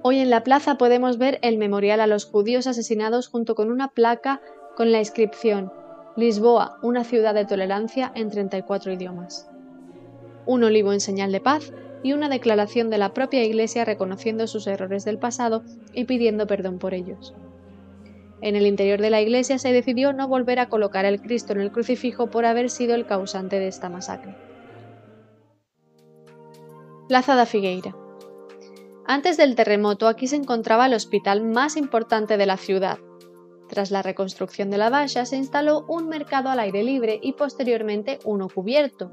Hoy 0.04 0.18
en 0.18 0.30
la 0.30 0.42
plaza 0.42 0.78
podemos 0.78 1.16
ver 1.16 1.38
el 1.42 1.59
memorial 1.59 2.00
a 2.00 2.09
los 2.09 2.25
judíos 2.25 2.66
asesinados 2.66 3.28
junto 3.28 3.54
con 3.54 3.71
una 3.71 3.88
placa 3.88 4.40
con 4.76 4.90
la 4.90 4.99
inscripción 4.99 5.73
Lisboa, 6.16 6.78
una 6.82 7.04
ciudad 7.04 7.35
de 7.35 7.44
tolerancia 7.44 8.11
en 8.16 8.28
34 8.28 8.92
idiomas. 8.92 9.49
Un 10.44 10.64
olivo 10.64 10.92
en 10.92 11.00
señal 11.00 11.30
de 11.30 11.40
paz 11.40 11.73
y 12.02 12.14
una 12.14 12.28
declaración 12.28 12.90
de 12.90 12.99
la 12.99 13.14
propia 13.14 13.44
Iglesia 13.44 13.85
reconociendo 13.85 14.49
sus 14.49 14.66
errores 14.66 15.04
del 15.04 15.18
pasado 15.18 15.62
y 15.92 16.04
pidiendo 16.04 16.49
perdón 16.49 16.80
por 16.80 16.94
ellos. 16.94 17.32
En 18.40 18.56
el 18.56 18.66
interior 18.66 19.00
de 19.00 19.11
la 19.11 19.21
iglesia 19.21 19.61
se 19.61 19.73
decidió 19.73 20.12
no 20.12 20.26
volver 20.26 20.59
a 20.59 20.68
colocar 20.68 21.04
el 21.04 21.23
Cristo 21.23 21.52
en 21.52 21.61
el 21.61 21.71
crucifijo 21.71 22.28
por 22.28 22.44
haber 22.44 22.71
sido 22.71 22.97
el 22.97 23.06
causante 23.06 23.61
de 23.61 23.68
esta 23.68 23.88
masacre. 23.88 24.35
Plaza 27.06 27.37
da 27.37 27.47
Figueira. 27.47 28.01
Antes 29.04 29.37
del 29.37 29.56
terremoto 29.56 30.06
aquí 30.06 30.28
se 30.28 30.37
encontraba 30.37 30.87
el 30.87 30.94
hospital 30.94 31.42
más 31.42 31.76
importante 31.76 32.37
de 32.37 32.47
la 32.47 32.56
ciudad. 32.56 32.99
Tras 33.68 33.90
la 33.90 34.00
reconstrucción 34.00 34.71
de 34.71 34.78
la 34.78 34.90
valla 34.90 35.26
se 35.26 35.37
instaló 35.37 35.85
un 35.88 36.09
mercado 36.09 36.50
al 36.50 36.61
aire 36.61 36.85
libre 36.85 37.18
y 37.21 37.32
posteriormente 37.32 38.21
uno 38.25 38.49
cubierto. 38.49 39.11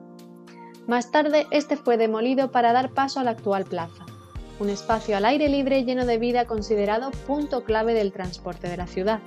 Más 0.86 1.12
tarde 1.12 1.48
este 1.50 1.76
fue 1.76 1.98
demolido 1.98 2.52
para 2.52 2.72
dar 2.72 2.92
paso 2.92 3.20
a 3.20 3.24
la 3.24 3.32
actual 3.32 3.66
plaza, 3.66 4.06
un 4.60 4.70
espacio 4.70 5.18
al 5.18 5.26
aire 5.26 5.50
libre 5.50 5.84
lleno 5.84 6.06
de 6.06 6.20
vida 6.20 6.46
considerado 6.46 7.10
punto 7.26 7.64
clave 7.64 7.94
del 7.94 8.12
transporte 8.12 8.70
de 8.70 8.78
la 8.78 8.86
ciudad. 8.86 9.22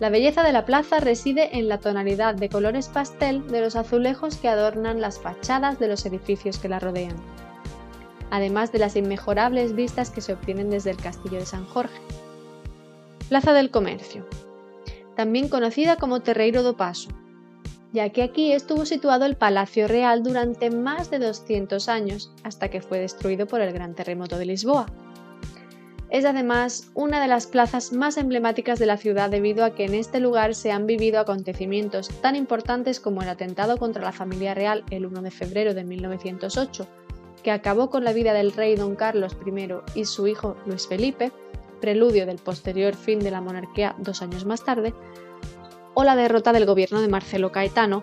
La 0.00 0.08
belleza 0.08 0.42
de 0.42 0.52
la 0.52 0.64
plaza 0.64 0.98
reside 0.98 1.58
en 1.58 1.68
la 1.68 1.78
tonalidad 1.78 2.34
de 2.34 2.48
colores 2.48 2.88
pastel 2.88 3.46
de 3.48 3.60
los 3.60 3.76
azulejos 3.76 4.38
que 4.38 4.48
adornan 4.48 5.00
las 5.00 5.20
fachadas 5.20 5.78
de 5.78 5.88
los 5.88 6.04
edificios 6.04 6.58
que 6.58 6.68
la 6.68 6.80
rodean 6.80 7.16
además 8.30 8.72
de 8.72 8.78
las 8.78 8.96
inmejorables 8.96 9.74
vistas 9.74 10.10
que 10.10 10.20
se 10.20 10.32
obtienen 10.32 10.70
desde 10.70 10.90
el 10.90 10.96
Castillo 10.96 11.38
de 11.38 11.46
San 11.46 11.64
Jorge. 11.66 12.00
Plaza 13.28 13.52
del 13.52 13.70
Comercio, 13.70 14.26
también 15.16 15.48
conocida 15.48 15.96
como 15.96 16.20
Terreiro 16.20 16.62
do 16.62 16.76
Paso, 16.76 17.10
ya 17.92 18.08
que 18.10 18.22
aquí 18.22 18.52
estuvo 18.52 18.86
situado 18.86 19.24
el 19.24 19.36
Palacio 19.36 19.88
Real 19.88 20.22
durante 20.22 20.70
más 20.70 21.10
de 21.10 21.18
200 21.18 21.88
años, 21.88 22.32
hasta 22.42 22.70
que 22.70 22.80
fue 22.80 23.00
destruido 23.00 23.46
por 23.46 23.60
el 23.60 23.72
gran 23.72 23.94
terremoto 23.94 24.38
de 24.38 24.46
Lisboa. 24.46 24.86
Es 26.10 26.24
además 26.24 26.90
una 26.94 27.20
de 27.20 27.28
las 27.28 27.46
plazas 27.46 27.92
más 27.92 28.16
emblemáticas 28.16 28.80
de 28.80 28.86
la 28.86 28.96
ciudad 28.96 29.30
debido 29.30 29.64
a 29.64 29.74
que 29.74 29.84
en 29.84 29.94
este 29.94 30.18
lugar 30.18 30.56
se 30.56 30.72
han 30.72 30.86
vivido 30.86 31.20
acontecimientos 31.20 32.08
tan 32.20 32.34
importantes 32.34 32.98
como 32.98 33.22
el 33.22 33.28
atentado 33.28 33.76
contra 33.76 34.02
la 34.02 34.10
familia 34.10 34.54
real 34.54 34.84
el 34.90 35.06
1 35.06 35.22
de 35.22 35.30
febrero 35.30 35.72
de 35.72 35.84
1908, 35.84 36.88
que 37.42 37.50
acabó 37.50 37.90
con 37.90 38.04
la 38.04 38.12
vida 38.12 38.32
del 38.32 38.52
rey 38.52 38.76
don 38.76 38.96
Carlos 38.96 39.36
I 39.44 40.00
y 40.00 40.04
su 40.04 40.26
hijo 40.26 40.56
Luis 40.66 40.86
Felipe, 40.86 41.32
preludio 41.80 42.26
del 42.26 42.38
posterior 42.38 42.94
fin 42.94 43.18
de 43.20 43.30
la 43.30 43.40
monarquía 43.40 43.94
dos 43.98 44.22
años 44.22 44.44
más 44.44 44.64
tarde, 44.64 44.94
o 45.94 46.04
la 46.04 46.16
derrota 46.16 46.52
del 46.52 46.66
gobierno 46.66 47.00
de 47.00 47.08
Marcelo 47.08 47.52
Caetano, 47.52 48.02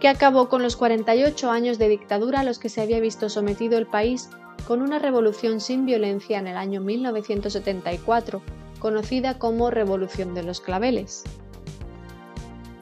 que 0.00 0.08
acabó 0.08 0.48
con 0.48 0.62
los 0.62 0.76
48 0.76 1.50
años 1.50 1.78
de 1.78 1.88
dictadura 1.88 2.40
a 2.40 2.44
los 2.44 2.58
que 2.58 2.68
se 2.68 2.80
había 2.80 3.00
visto 3.00 3.28
sometido 3.28 3.78
el 3.78 3.86
país 3.86 4.30
con 4.66 4.82
una 4.82 4.98
revolución 4.98 5.60
sin 5.60 5.86
violencia 5.86 6.38
en 6.38 6.46
el 6.46 6.56
año 6.56 6.80
1974, 6.80 8.42
conocida 8.78 9.38
como 9.38 9.70
Revolución 9.70 10.34
de 10.34 10.42
los 10.42 10.60
Claveles. 10.60 11.24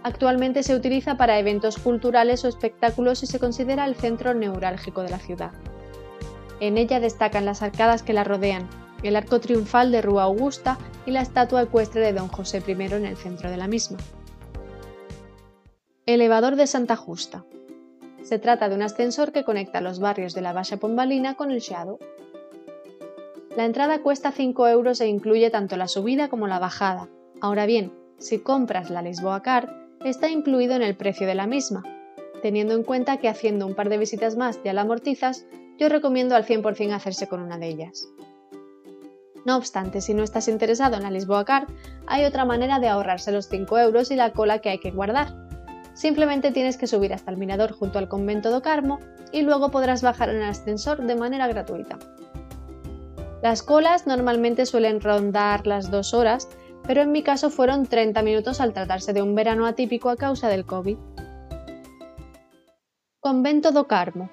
Actualmente 0.03 0.63
se 0.63 0.77
utiliza 0.77 1.17
para 1.17 1.39
eventos 1.39 1.79
culturales 1.79 2.45
o 2.45 2.49
espectáculos 2.49 3.23
y 3.23 3.27
se 3.27 3.41
considera 3.41 3.85
el 3.87 3.97
centro 3.97 4.35
neurálgico 4.35 5.03
de 5.03 5.11
la 5.11 5.19
ciudad. 5.19 5.53
En 6.61 6.79
ella 6.79 7.01
destacan 7.01 7.45
las 7.45 7.63
arcadas 7.63 8.03
que 8.03 8.13
la 8.13 8.25
rodean, 8.25 8.69
el 9.03 9.17
arco 9.17 9.41
triunfal 9.41 9.93
de 9.93 10.03
Rúa 10.03 10.25
Augusta 10.25 10.79
y 11.05 11.11
la 11.11 11.21
estatua 11.21 11.63
ecuestre 11.63 12.01
de 12.01 12.13
Don 12.13 12.29
José 12.29 12.63
I 12.67 12.73
en 12.73 13.05
el 13.05 13.17
centro 13.17 13.51
de 13.51 13.57
la 13.57 13.69
misma. 13.69 13.99
Elevador 16.07 16.57
de 16.57 16.67
Santa 16.67 16.97
Justa. 16.97 17.45
Se 18.23 18.39
trata 18.39 18.69
de 18.69 18.75
un 18.75 18.83
ascensor 18.83 19.33
que 19.33 19.45
conecta 19.45 19.81
los 19.81 20.01
barrios 20.01 20.35
de 20.35 20.41
la 20.41 20.53
Baixa 20.53 20.79
Pombalina 20.79 21.35
con 21.35 21.51
el 21.51 21.61
Shadow. 21.61 21.99
La 23.57 23.65
entrada 23.65 24.03
cuesta 24.03 24.33
5 24.33 24.69
euros 24.69 25.01
e 25.01 25.09
incluye 25.09 25.51
tanto 25.51 25.77
la 25.77 25.89
subida 25.89 26.29
como 26.29 26.47
la 26.47 26.59
bajada. 26.59 27.09
Ahora 27.41 27.67
bien, 27.67 27.93
si 28.19 28.39
compras 28.39 28.91
la 28.91 29.03
Lisboa 29.03 29.43
Card, 29.43 29.69
está 30.05 30.31
incluido 30.31 30.75
en 30.75 30.83
el 30.83 30.97
precio 30.97 31.27
de 31.27 31.35
la 31.35 31.47
misma, 31.47 31.83
teniendo 32.43 32.75
en 32.75 32.83
cuenta 32.83 33.19
que 33.19 33.29
haciendo 33.29 33.67
un 33.67 33.75
par 33.75 33.89
de 33.89 33.99
visitas 33.99 34.37
más 34.37 34.63
ya 34.63 34.73
la 34.73 34.83
amortizas, 34.83 35.47
yo 35.79 35.89
recomiendo 35.89 36.35
al 36.35 36.45
100% 36.45 36.93
hacerse 36.93 37.29
con 37.29 37.41
una 37.41 37.59
de 37.59 37.69
ellas. 37.69 38.09
No 39.45 39.57
obstante, 39.57 40.01
si 40.01 40.13
no 40.13 40.25
estás 40.25 40.49
interesado 40.49 40.97
en 40.97 41.05
la 41.05 41.11
Lisboa 41.11 41.45
Card, 41.45 41.69
hay 42.07 42.25
otra 42.25 42.45
manera 42.45 42.81
de 42.81 42.89
ahorrarse 42.89 43.31
los 43.31 43.49
5 43.49 43.79
euros 43.79 44.11
y 44.11 44.17
la 44.17 44.33
cola 44.33 44.59
que 44.59 44.71
hay 44.71 44.79
que 44.79 44.91
guardar. 44.91 45.47
Simplemente 45.95 46.51
tienes 46.51 46.77
que 46.77 46.87
subir 46.87 47.15
hasta 47.15 47.31
el 47.31 47.37
mirador 47.37 47.73
junto 47.73 47.99
al 47.99 48.09
convento 48.09 48.51
do 48.51 48.61
Carmo 48.61 48.99
y 49.33 49.43
luego 49.43 49.71
podrás 49.71 50.03
bajar 50.03 50.31
en 50.31 50.37
el 50.37 50.51
ascensor 50.51 51.01
de 51.07 51.15
manera 51.15 51.47
gratuita. 51.47 51.99
Las 53.41 53.63
colas 53.63 54.07
normalmente 54.07 54.67
suelen 54.67 55.01
rondar 55.01 55.67
las 55.67 55.91
2 55.91 56.13
horas, 56.15 56.49
pero 56.87 57.03
en 57.03 57.13
mi 57.13 57.23
caso 57.23 57.49
fueron 57.49 57.87
30 57.87 58.23
minutos 58.23 58.61
al 58.61 58.73
tratarse 58.73 59.13
de 59.13 59.23
un 59.23 59.35
verano 59.35 59.65
atípico 59.65 60.11
a 60.11 60.17
causa 60.17 60.49
del 60.49 60.67
COVID. 60.67 60.97
Convento 63.21 63.73
do 63.73 63.87
Carmo, 63.87 64.29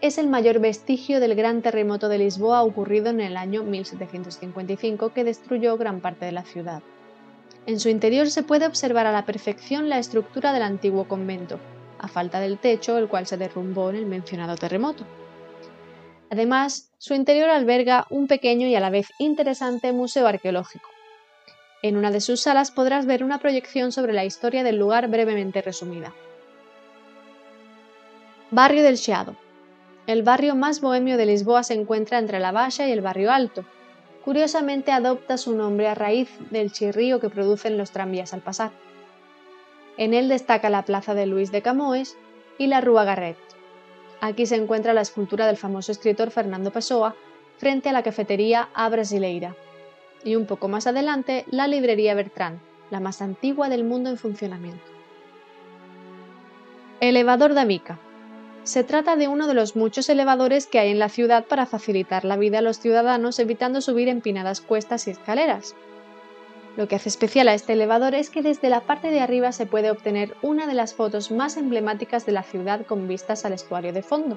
es 0.00 0.18
el 0.18 0.28
mayor 0.28 0.60
vestigio 0.60 1.20
del 1.20 1.34
gran 1.34 1.62
terremoto 1.62 2.08
de 2.08 2.18
Lisboa 2.18 2.62
ocurrido 2.62 3.08
en 3.08 3.20
el 3.20 3.36
año 3.36 3.62
1755 3.62 5.12
que 5.12 5.24
destruyó 5.24 5.76
gran 5.76 6.00
parte 6.00 6.26
de 6.26 6.32
la 6.32 6.44
ciudad. 6.44 6.82
En 7.66 7.80
su 7.80 7.88
interior 7.88 8.30
se 8.30 8.42
puede 8.42 8.66
observar 8.66 9.06
a 9.06 9.12
la 9.12 9.24
perfección 9.24 9.88
la 9.88 9.98
estructura 9.98 10.52
del 10.52 10.62
antiguo 10.62 11.08
convento, 11.08 11.58
a 11.98 12.08
falta 12.08 12.40
del 12.40 12.58
techo, 12.58 12.98
el 12.98 13.08
cual 13.08 13.26
se 13.26 13.38
derrumbó 13.38 13.90
en 13.90 13.96
el 13.96 14.06
mencionado 14.06 14.56
terremoto. 14.56 15.04
Además, 16.30 16.92
su 16.98 17.14
interior 17.14 17.48
alberga 17.48 18.06
un 18.10 18.26
pequeño 18.26 18.66
y 18.66 18.74
a 18.74 18.80
la 18.80 18.90
vez 18.90 19.08
interesante 19.18 19.92
museo 19.92 20.26
arqueológico. 20.26 20.88
En 21.82 21.96
una 21.96 22.10
de 22.10 22.20
sus 22.20 22.40
salas 22.42 22.70
podrás 22.70 23.06
ver 23.06 23.24
una 23.24 23.38
proyección 23.38 23.92
sobre 23.92 24.12
la 24.12 24.24
historia 24.24 24.62
del 24.62 24.76
lugar 24.76 25.08
brevemente 25.08 25.62
resumida. 25.62 26.12
Barrio 28.50 28.82
del 28.82 28.98
Chiado. 28.98 29.36
El 30.06 30.22
barrio 30.22 30.54
más 30.54 30.80
bohemio 30.80 31.16
de 31.16 31.26
Lisboa 31.26 31.64
se 31.64 31.74
encuentra 31.74 32.18
entre 32.18 32.38
la 32.38 32.52
Baixa 32.52 32.86
y 32.86 32.92
el 32.92 33.00
barrio 33.00 33.32
Alto. 33.32 33.64
Curiosamente 34.24 34.92
adopta 34.92 35.36
su 35.36 35.56
nombre 35.56 35.88
a 35.88 35.96
raíz 35.96 36.30
del 36.50 36.70
chirrío 36.70 37.18
que 37.18 37.28
producen 37.28 37.76
los 37.76 37.90
tranvías 37.90 38.32
al 38.32 38.40
pasar. 38.40 38.70
En 39.96 40.14
él 40.14 40.28
destaca 40.28 40.70
la 40.70 40.84
plaza 40.84 41.14
de 41.14 41.26
Luis 41.26 41.50
de 41.50 41.60
Camoes 41.60 42.16
y 42.56 42.68
la 42.68 42.80
Rúa 42.80 43.04
Garret. 43.04 43.36
Aquí 44.20 44.46
se 44.46 44.54
encuentra 44.54 44.94
la 44.94 45.00
escultura 45.00 45.46
del 45.46 45.56
famoso 45.56 45.90
escritor 45.90 46.30
Fernando 46.30 46.70
Pessoa 46.70 47.16
frente 47.58 47.88
a 47.88 47.92
la 47.92 48.04
cafetería 48.04 48.68
A 48.74 48.88
Brasileira. 48.88 49.56
Y 50.22 50.36
un 50.36 50.46
poco 50.46 50.68
más 50.68 50.86
adelante, 50.86 51.44
la 51.50 51.66
librería 51.66 52.14
Bertrand, 52.14 52.60
la 52.90 53.00
más 53.00 53.22
antigua 53.22 53.68
del 53.68 53.82
mundo 53.82 54.10
en 54.10 54.18
funcionamiento. 54.18 54.84
Elevador 57.00 57.54
de 57.54 57.64
Mica. 57.64 57.98
Se 58.66 58.82
trata 58.82 59.14
de 59.14 59.28
uno 59.28 59.46
de 59.46 59.54
los 59.54 59.76
muchos 59.76 60.08
elevadores 60.08 60.66
que 60.66 60.80
hay 60.80 60.90
en 60.90 60.98
la 60.98 61.08
ciudad 61.08 61.44
para 61.44 61.66
facilitar 61.66 62.24
la 62.24 62.36
vida 62.36 62.58
a 62.58 62.62
los 62.62 62.80
ciudadanos 62.80 63.38
evitando 63.38 63.80
subir 63.80 64.08
empinadas 64.08 64.60
cuestas 64.60 65.06
y 65.06 65.12
escaleras. 65.12 65.76
Lo 66.76 66.88
que 66.88 66.96
hace 66.96 67.08
especial 67.08 67.46
a 67.46 67.54
este 67.54 67.74
elevador 67.74 68.16
es 68.16 68.28
que 68.28 68.42
desde 68.42 68.68
la 68.68 68.80
parte 68.80 69.12
de 69.12 69.20
arriba 69.20 69.52
se 69.52 69.66
puede 69.66 69.92
obtener 69.92 70.36
una 70.42 70.66
de 70.66 70.74
las 70.74 70.94
fotos 70.94 71.30
más 71.30 71.56
emblemáticas 71.56 72.26
de 72.26 72.32
la 72.32 72.42
ciudad 72.42 72.84
con 72.84 73.06
vistas 73.06 73.44
al 73.44 73.52
estuario 73.52 73.92
de 73.92 74.02
fondo. 74.02 74.36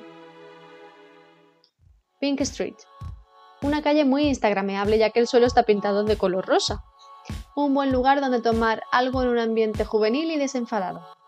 Pink 2.19 2.41
Street. 2.41 2.77
Una 3.63 3.81
calle 3.81 4.05
muy 4.05 4.27
instagrameable 4.27 4.99
ya 4.99 5.09
que 5.09 5.21
el 5.21 5.27
suelo 5.27 5.47
está 5.47 5.63
pintado 5.63 6.03
de 6.03 6.17
color 6.19 6.45
rosa. 6.45 6.83
Un 7.55 7.73
buen 7.73 7.91
lugar 7.91 8.21
donde 8.21 8.43
tomar 8.43 8.83
algo 8.91 9.23
en 9.23 9.29
un 9.29 9.39
ambiente 9.39 9.85
juvenil 9.85 10.29
y 10.29 10.37
desenfadado. 10.37 11.18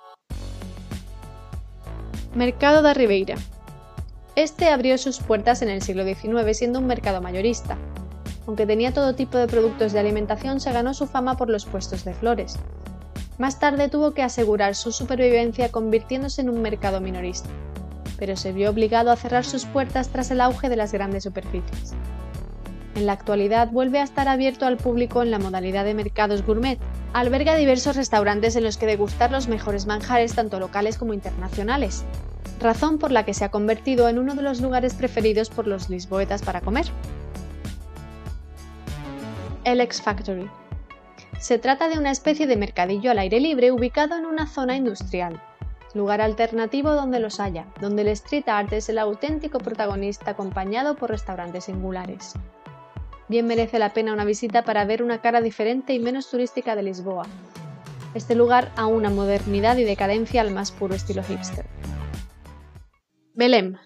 Mercado 2.33 2.81
da 2.81 2.93
Ribeira. 2.93 3.35
Este 4.37 4.69
abrió 4.69 4.97
sus 4.97 5.19
puertas 5.19 5.61
en 5.61 5.67
el 5.67 5.81
siglo 5.81 6.05
XIX 6.05 6.57
siendo 6.57 6.79
un 6.79 6.87
mercado 6.87 7.21
mayorista. 7.21 7.77
Aunque 8.47 8.65
tenía 8.65 8.93
todo 8.93 9.15
tipo 9.15 9.37
de 9.37 9.47
productos 9.47 9.91
de 9.91 9.99
alimentación, 9.99 10.61
se 10.61 10.71
ganó 10.71 10.93
su 10.93 11.07
fama 11.07 11.35
por 11.35 11.49
los 11.49 11.65
puestos 11.65 12.05
de 12.05 12.13
flores. 12.13 12.57
Más 13.37 13.59
tarde 13.59 13.89
tuvo 13.89 14.13
que 14.13 14.23
asegurar 14.23 14.75
su 14.75 14.93
supervivencia 14.93 15.73
convirtiéndose 15.73 16.39
en 16.39 16.49
un 16.49 16.61
mercado 16.61 17.01
minorista, 17.01 17.49
pero 18.17 18.37
se 18.37 18.53
vio 18.53 18.69
obligado 18.69 19.11
a 19.11 19.17
cerrar 19.17 19.43
sus 19.43 19.65
puertas 19.65 20.07
tras 20.07 20.31
el 20.31 20.39
auge 20.39 20.69
de 20.69 20.77
las 20.77 20.93
grandes 20.93 21.23
superficies. 21.23 21.95
En 22.95 23.07
la 23.07 23.11
actualidad 23.11 23.71
vuelve 23.71 23.99
a 23.99 24.03
estar 24.03 24.29
abierto 24.29 24.65
al 24.65 24.77
público 24.77 25.21
en 25.21 25.31
la 25.31 25.39
modalidad 25.39 25.83
de 25.83 25.95
mercados 25.95 26.45
gourmet. 26.45 26.79
Alberga 27.13 27.57
diversos 27.57 27.97
restaurantes 27.97 28.55
en 28.55 28.63
los 28.63 28.77
que 28.77 28.85
degustar 28.85 29.31
los 29.31 29.49
mejores 29.49 29.85
manjares 29.85 30.33
tanto 30.33 30.61
locales 30.61 30.97
como 30.97 31.13
internacionales, 31.13 32.05
razón 32.61 32.99
por 32.99 33.11
la 33.11 33.25
que 33.25 33.33
se 33.33 33.43
ha 33.43 33.51
convertido 33.51 34.07
en 34.07 34.17
uno 34.17 34.33
de 34.33 34.41
los 34.41 34.61
lugares 34.61 34.93
preferidos 34.93 35.49
por 35.49 35.67
los 35.67 35.89
lisboetas 35.89 36.41
para 36.41 36.61
comer. 36.61 36.85
El 39.65 39.85
Factory. 39.91 40.49
Se 41.37 41.59
trata 41.59 41.89
de 41.89 41.97
una 41.97 42.11
especie 42.11 42.47
de 42.47 42.55
mercadillo 42.55 43.11
al 43.11 43.19
aire 43.19 43.41
libre 43.41 43.73
ubicado 43.73 44.15
en 44.17 44.25
una 44.25 44.47
zona 44.47 44.77
industrial, 44.77 45.41
lugar 45.93 46.21
alternativo 46.21 46.93
donde 46.93 47.19
los 47.19 47.41
haya, 47.41 47.65
donde 47.81 48.03
el 48.03 48.07
street 48.09 48.47
art 48.47 48.71
es 48.71 48.87
el 48.87 48.97
auténtico 48.97 49.57
protagonista 49.57 50.31
acompañado 50.31 50.95
por 50.95 51.09
restaurantes 51.09 51.65
singulares 51.65 52.35
bien 53.31 53.47
merece 53.47 53.79
la 53.79 53.93
pena 53.93 54.13
una 54.13 54.25
visita 54.25 54.63
para 54.63 54.83
ver 54.83 55.01
una 55.01 55.21
cara 55.21 55.41
diferente 55.41 55.93
y 55.93 55.99
menos 55.99 56.29
turística 56.29 56.75
de 56.75 56.83
Lisboa. 56.83 57.25
Este 58.13 58.35
lugar 58.35 58.71
a 58.75 58.87
una 58.87 59.09
modernidad 59.09 59.77
y 59.77 59.85
decadencia 59.85 60.41
al 60.41 60.51
más 60.51 60.73
puro 60.73 60.95
estilo 60.95 61.23
hipster. 61.23 61.65
Belém. 63.33 63.77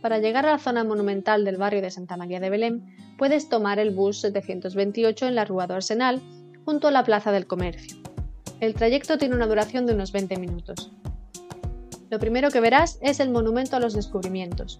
Para 0.00 0.20
llegar 0.20 0.46
a 0.46 0.52
la 0.52 0.58
zona 0.58 0.84
monumental 0.84 1.44
del 1.44 1.56
barrio 1.56 1.82
de 1.82 1.90
Santa 1.90 2.16
María 2.16 2.38
de 2.38 2.50
Belém, 2.50 2.86
puedes 3.18 3.48
tomar 3.48 3.80
el 3.80 3.90
bus 3.90 4.20
728 4.20 5.26
en 5.26 5.34
la 5.34 5.44
Rúa 5.44 5.66
do 5.66 5.74
Arsenal, 5.74 6.22
junto 6.64 6.86
a 6.86 6.92
la 6.92 7.02
Plaza 7.02 7.32
del 7.32 7.48
Comercio. 7.48 7.98
El 8.60 8.74
trayecto 8.74 9.18
tiene 9.18 9.34
una 9.34 9.48
duración 9.48 9.86
de 9.86 9.94
unos 9.94 10.12
20 10.12 10.36
minutos. 10.38 10.92
Lo 12.10 12.20
primero 12.20 12.50
que 12.50 12.60
verás 12.60 13.00
es 13.02 13.18
el 13.18 13.30
Monumento 13.30 13.74
a 13.74 13.80
los 13.80 13.94
Descubrimientos, 13.94 14.78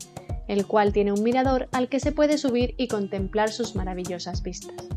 el 0.48 0.66
cual 0.66 0.92
tiene 0.92 1.12
un 1.12 1.22
mirador 1.22 1.68
al 1.72 1.88
que 1.88 2.00
se 2.00 2.12
puede 2.12 2.38
subir 2.38 2.74
y 2.76 2.88
contemplar 2.88 3.50
sus 3.50 3.74
maravillosas 3.74 4.42
vistas. 4.42 4.88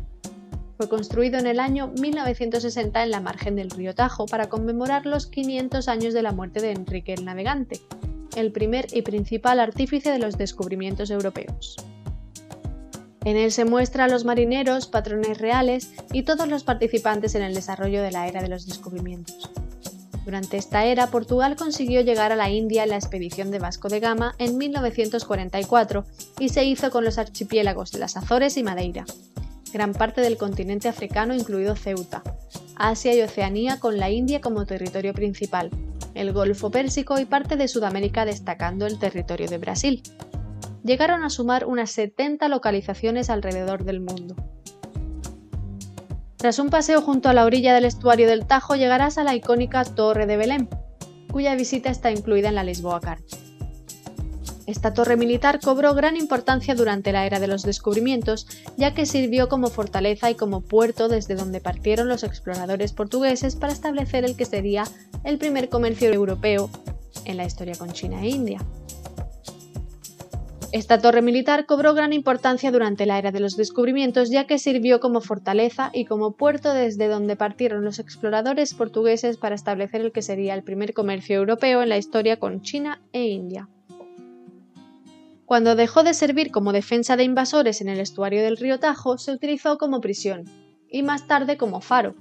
Fue 0.76 0.88
construido 0.88 1.38
en 1.38 1.46
el 1.46 1.58
año 1.58 1.92
1960 1.98 3.02
en 3.02 3.10
la 3.10 3.20
margen 3.20 3.56
del 3.56 3.70
río 3.70 3.94
Tajo 3.94 4.26
para 4.26 4.48
conmemorar 4.48 5.06
los 5.06 5.26
500 5.26 5.88
años 5.88 6.12
de 6.12 6.22
la 6.22 6.32
muerte 6.32 6.60
de 6.60 6.72
Enrique 6.72 7.14
el 7.14 7.24
Navegante, 7.24 7.80
el 8.36 8.52
primer 8.52 8.86
y 8.92 9.00
principal 9.02 9.58
artífice 9.60 10.10
de 10.10 10.18
los 10.18 10.36
descubrimientos 10.36 11.10
europeos. 11.10 11.76
En 13.24 13.36
él 13.36 13.50
se 13.50 13.64
muestra 13.64 14.04
a 14.04 14.08
los 14.08 14.24
marineros, 14.24 14.86
patrones 14.86 15.38
reales 15.38 15.92
y 16.12 16.22
todos 16.22 16.46
los 16.46 16.62
participantes 16.62 17.34
en 17.34 17.42
el 17.42 17.54
desarrollo 17.54 18.02
de 18.02 18.12
la 18.12 18.28
era 18.28 18.42
de 18.42 18.48
los 18.48 18.66
descubrimientos. 18.66 19.50
Durante 20.26 20.56
esta 20.56 20.84
era, 20.84 21.06
Portugal 21.06 21.54
consiguió 21.54 22.00
llegar 22.00 22.32
a 22.32 22.36
la 22.36 22.50
India 22.50 22.82
en 22.82 22.88
la 22.88 22.96
expedición 22.96 23.52
de 23.52 23.60
Vasco 23.60 23.88
de 23.88 24.00
Gama 24.00 24.34
en 24.38 24.58
1944 24.58 26.04
y 26.40 26.48
se 26.48 26.64
hizo 26.64 26.90
con 26.90 27.04
los 27.04 27.18
archipiélagos 27.18 27.92
de 27.92 28.00
las 28.00 28.16
Azores 28.16 28.56
y 28.56 28.64
Madeira, 28.64 29.04
gran 29.72 29.92
parte 29.92 30.20
del 30.20 30.36
continente 30.36 30.88
africano 30.88 31.32
incluido 31.32 31.76
Ceuta, 31.76 32.24
Asia 32.74 33.14
y 33.14 33.22
Oceanía 33.22 33.78
con 33.78 33.98
la 33.98 34.10
India 34.10 34.40
como 34.40 34.66
territorio 34.66 35.14
principal, 35.14 35.70
el 36.14 36.32
Golfo 36.32 36.72
Pérsico 36.72 37.20
y 37.20 37.24
parte 37.24 37.54
de 37.54 37.68
Sudamérica 37.68 38.24
destacando 38.24 38.86
el 38.86 38.98
territorio 38.98 39.46
de 39.46 39.58
Brasil. 39.58 40.02
Llegaron 40.82 41.22
a 41.22 41.30
sumar 41.30 41.66
unas 41.66 41.92
70 41.92 42.48
localizaciones 42.48 43.30
alrededor 43.30 43.84
del 43.84 44.00
mundo. 44.00 44.34
Tras 46.46 46.60
un 46.60 46.70
paseo 46.70 47.02
junto 47.02 47.28
a 47.28 47.32
la 47.34 47.44
orilla 47.44 47.74
del 47.74 47.86
estuario 47.86 48.28
del 48.28 48.46
Tajo 48.46 48.76
llegarás 48.76 49.18
a 49.18 49.24
la 49.24 49.34
icónica 49.34 49.82
Torre 49.84 50.26
de 50.26 50.36
Belém, 50.36 50.68
cuya 51.32 51.56
visita 51.56 51.90
está 51.90 52.12
incluida 52.12 52.50
en 52.50 52.54
la 52.54 52.62
Lisboa 52.62 53.00
Card. 53.00 53.24
Esta 54.68 54.94
torre 54.94 55.16
militar 55.16 55.58
cobró 55.58 55.92
gran 55.92 56.16
importancia 56.16 56.76
durante 56.76 57.10
la 57.10 57.26
era 57.26 57.40
de 57.40 57.48
los 57.48 57.64
descubrimientos, 57.64 58.46
ya 58.76 58.94
que 58.94 59.06
sirvió 59.06 59.48
como 59.48 59.70
fortaleza 59.70 60.30
y 60.30 60.36
como 60.36 60.60
puerto 60.60 61.08
desde 61.08 61.34
donde 61.34 61.60
partieron 61.60 62.06
los 62.06 62.22
exploradores 62.22 62.92
portugueses 62.92 63.56
para 63.56 63.72
establecer 63.72 64.24
el 64.24 64.36
que 64.36 64.44
sería 64.44 64.84
el 65.24 65.38
primer 65.38 65.68
comercio 65.68 66.12
europeo 66.12 66.70
en 67.24 67.38
la 67.38 67.44
historia 67.44 67.74
con 67.74 67.90
China 67.90 68.22
e 68.22 68.28
India. 68.28 68.60
Esta 70.72 70.98
torre 70.98 71.22
militar 71.22 71.64
cobró 71.64 71.94
gran 71.94 72.12
importancia 72.12 72.72
durante 72.72 73.06
la 73.06 73.18
era 73.18 73.30
de 73.30 73.40
los 73.40 73.56
descubrimientos 73.56 74.30
ya 74.30 74.46
que 74.46 74.58
sirvió 74.58 75.00
como 75.00 75.20
fortaleza 75.20 75.90
y 75.92 76.04
como 76.04 76.32
puerto 76.32 76.74
desde 76.74 77.08
donde 77.08 77.36
partieron 77.36 77.84
los 77.84 77.98
exploradores 77.98 78.74
portugueses 78.74 79.36
para 79.36 79.54
establecer 79.54 80.00
el 80.00 80.12
que 80.12 80.22
sería 80.22 80.54
el 80.54 80.64
primer 80.64 80.92
comercio 80.92 81.36
europeo 81.36 81.82
en 81.82 81.88
la 81.88 81.98
historia 81.98 82.38
con 82.38 82.62
China 82.62 83.00
e 83.12 83.26
India. 83.26 83.68
Cuando 85.44 85.76
dejó 85.76 86.02
de 86.02 86.12
servir 86.12 86.50
como 86.50 86.72
defensa 86.72 87.16
de 87.16 87.22
invasores 87.22 87.80
en 87.80 87.88
el 87.88 88.00
estuario 88.00 88.42
del 88.42 88.56
río 88.56 88.80
Tajo, 88.80 89.16
se 89.16 89.30
utilizó 89.30 89.78
como 89.78 90.00
prisión 90.00 90.44
y 90.90 91.04
más 91.04 91.28
tarde 91.28 91.56
como 91.56 91.80
faro. 91.80 92.16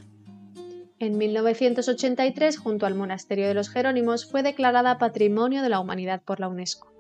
En 0.99 1.17
1983, 1.17 2.57
junto 2.57 2.85
al 2.85 2.95
monasterio 2.95 3.47
de 3.47 3.55
los 3.55 3.69
Jerónimos, 3.69 4.29
fue 4.29 4.43
declarada 4.43 4.99
Patrimonio 4.99 5.63
de 5.63 5.69
la 5.69 5.79
Humanidad 5.79 6.21
por 6.23 6.39
la 6.39 6.47
UNESCO. 6.47 6.94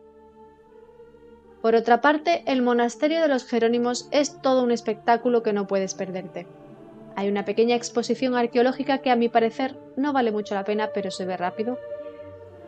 Por 1.65 1.73
otra 1.73 1.99
parte, 1.99 2.43
el 2.45 2.61
monasterio 2.61 3.23
de 3.23 3.27
los 3.27 3.43
Jerónimos 3.43 4.07
es 4.11 4.39
todo 4.39 4.61
un 4.61 4.69
espectáculo 4.69 5.41
que 5.41 5.51
no 5.51 5.65
puedes 5.65 5.95
perderte. 5.95 6.45
Hay 7.15 7.27
una 7.27 7.43
pequeña 7.43 7.75
exposición 7.75 8.35
arqueológica 8.35 8.99
que 8.99 9.09
a 9.09 9.15
mi 9.15 9.29
parecer 9.29 9.75
no 9.95 10.13
vale 10.13 10.31
mucho 10.31 10.53
la 10.53 10.63
pena, 10.63 10.91
pero 10.93 11.09
se 11.09 11.25
ve 11.25 11.35
rápido. 11.37 11.79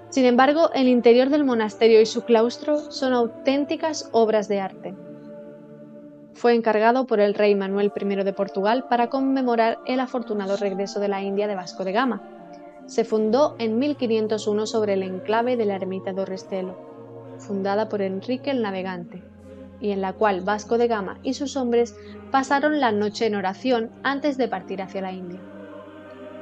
Sin 0.09 0.25
embargo, 0.25 0.71
el 0.73 0.87
interior 0.87 1.29
del 1.29 1.43
monasterio 1.43 2.01
y 2.01 2.07
su 2.07 2.23
claustro 2.23 2.91
son 2.91 3.13
auténticas 3.13 4.09
obras 4.13 4.47
de 4.47 4.61
arte. 4.61 4.95
Fue 6.33 6.55
encargado 6.55 7.05
por 7.05 7.19
el 7.19 7.35
rey 7.35 7.53
Manuel 7.53 7.91
I 7.95 8.23
de 8.23 8.33
Portugal 8.33 8.85
para 8.89 9.11
conmemorar 9.11 9.77
el 9.85 9.99
afortunado 9.99 10.57
regreso 10.57 10.99
de 10.99 11.09
la 11.09 11.21
India 11.21 11.47
de 11.47 11.53
Vasco 11.53 11.83
de 11.83 11.91
Gama. 11.91 12.23
Se 12.87 13.05
fundó 13.05 13.57
en 13.59 13.77
1501 13.77 14.65
sobre 14.65 14.93
el 14.93 15.03
enclave 15.03 15.55
de 15.55 15.65
la 15.65 15.75
ermita 15.75 16.13
de 16.13 16.21
Orestelo 16.23 16.86
fundada 17.39 17.89
por 17.89 18.01
Enrique 18.01 18.51
el 18.51 18.61
Navegante, 18.61 19.23
y 19.79 19.91
en 19.91 20.01
la 20.01 20.13
cual 20.13 20.41
Vasco 20.41 20.77
de 20.77 20.87
Gama 20.87 21.19
y 21.23 21.33
sus 21.33 21.55
hombres 21.55 21.95
pasaron 22.31 22.79
la 22.79 22.91
noche 22.91 23.25
en 23.25 23.35
oración 23.35 23.91
antes 24.03 24.37
de 24.37 24.47
partir 24.47 24.81
hacia 24.81 25.01
la 25.01 25.11
India. 25.11 25.39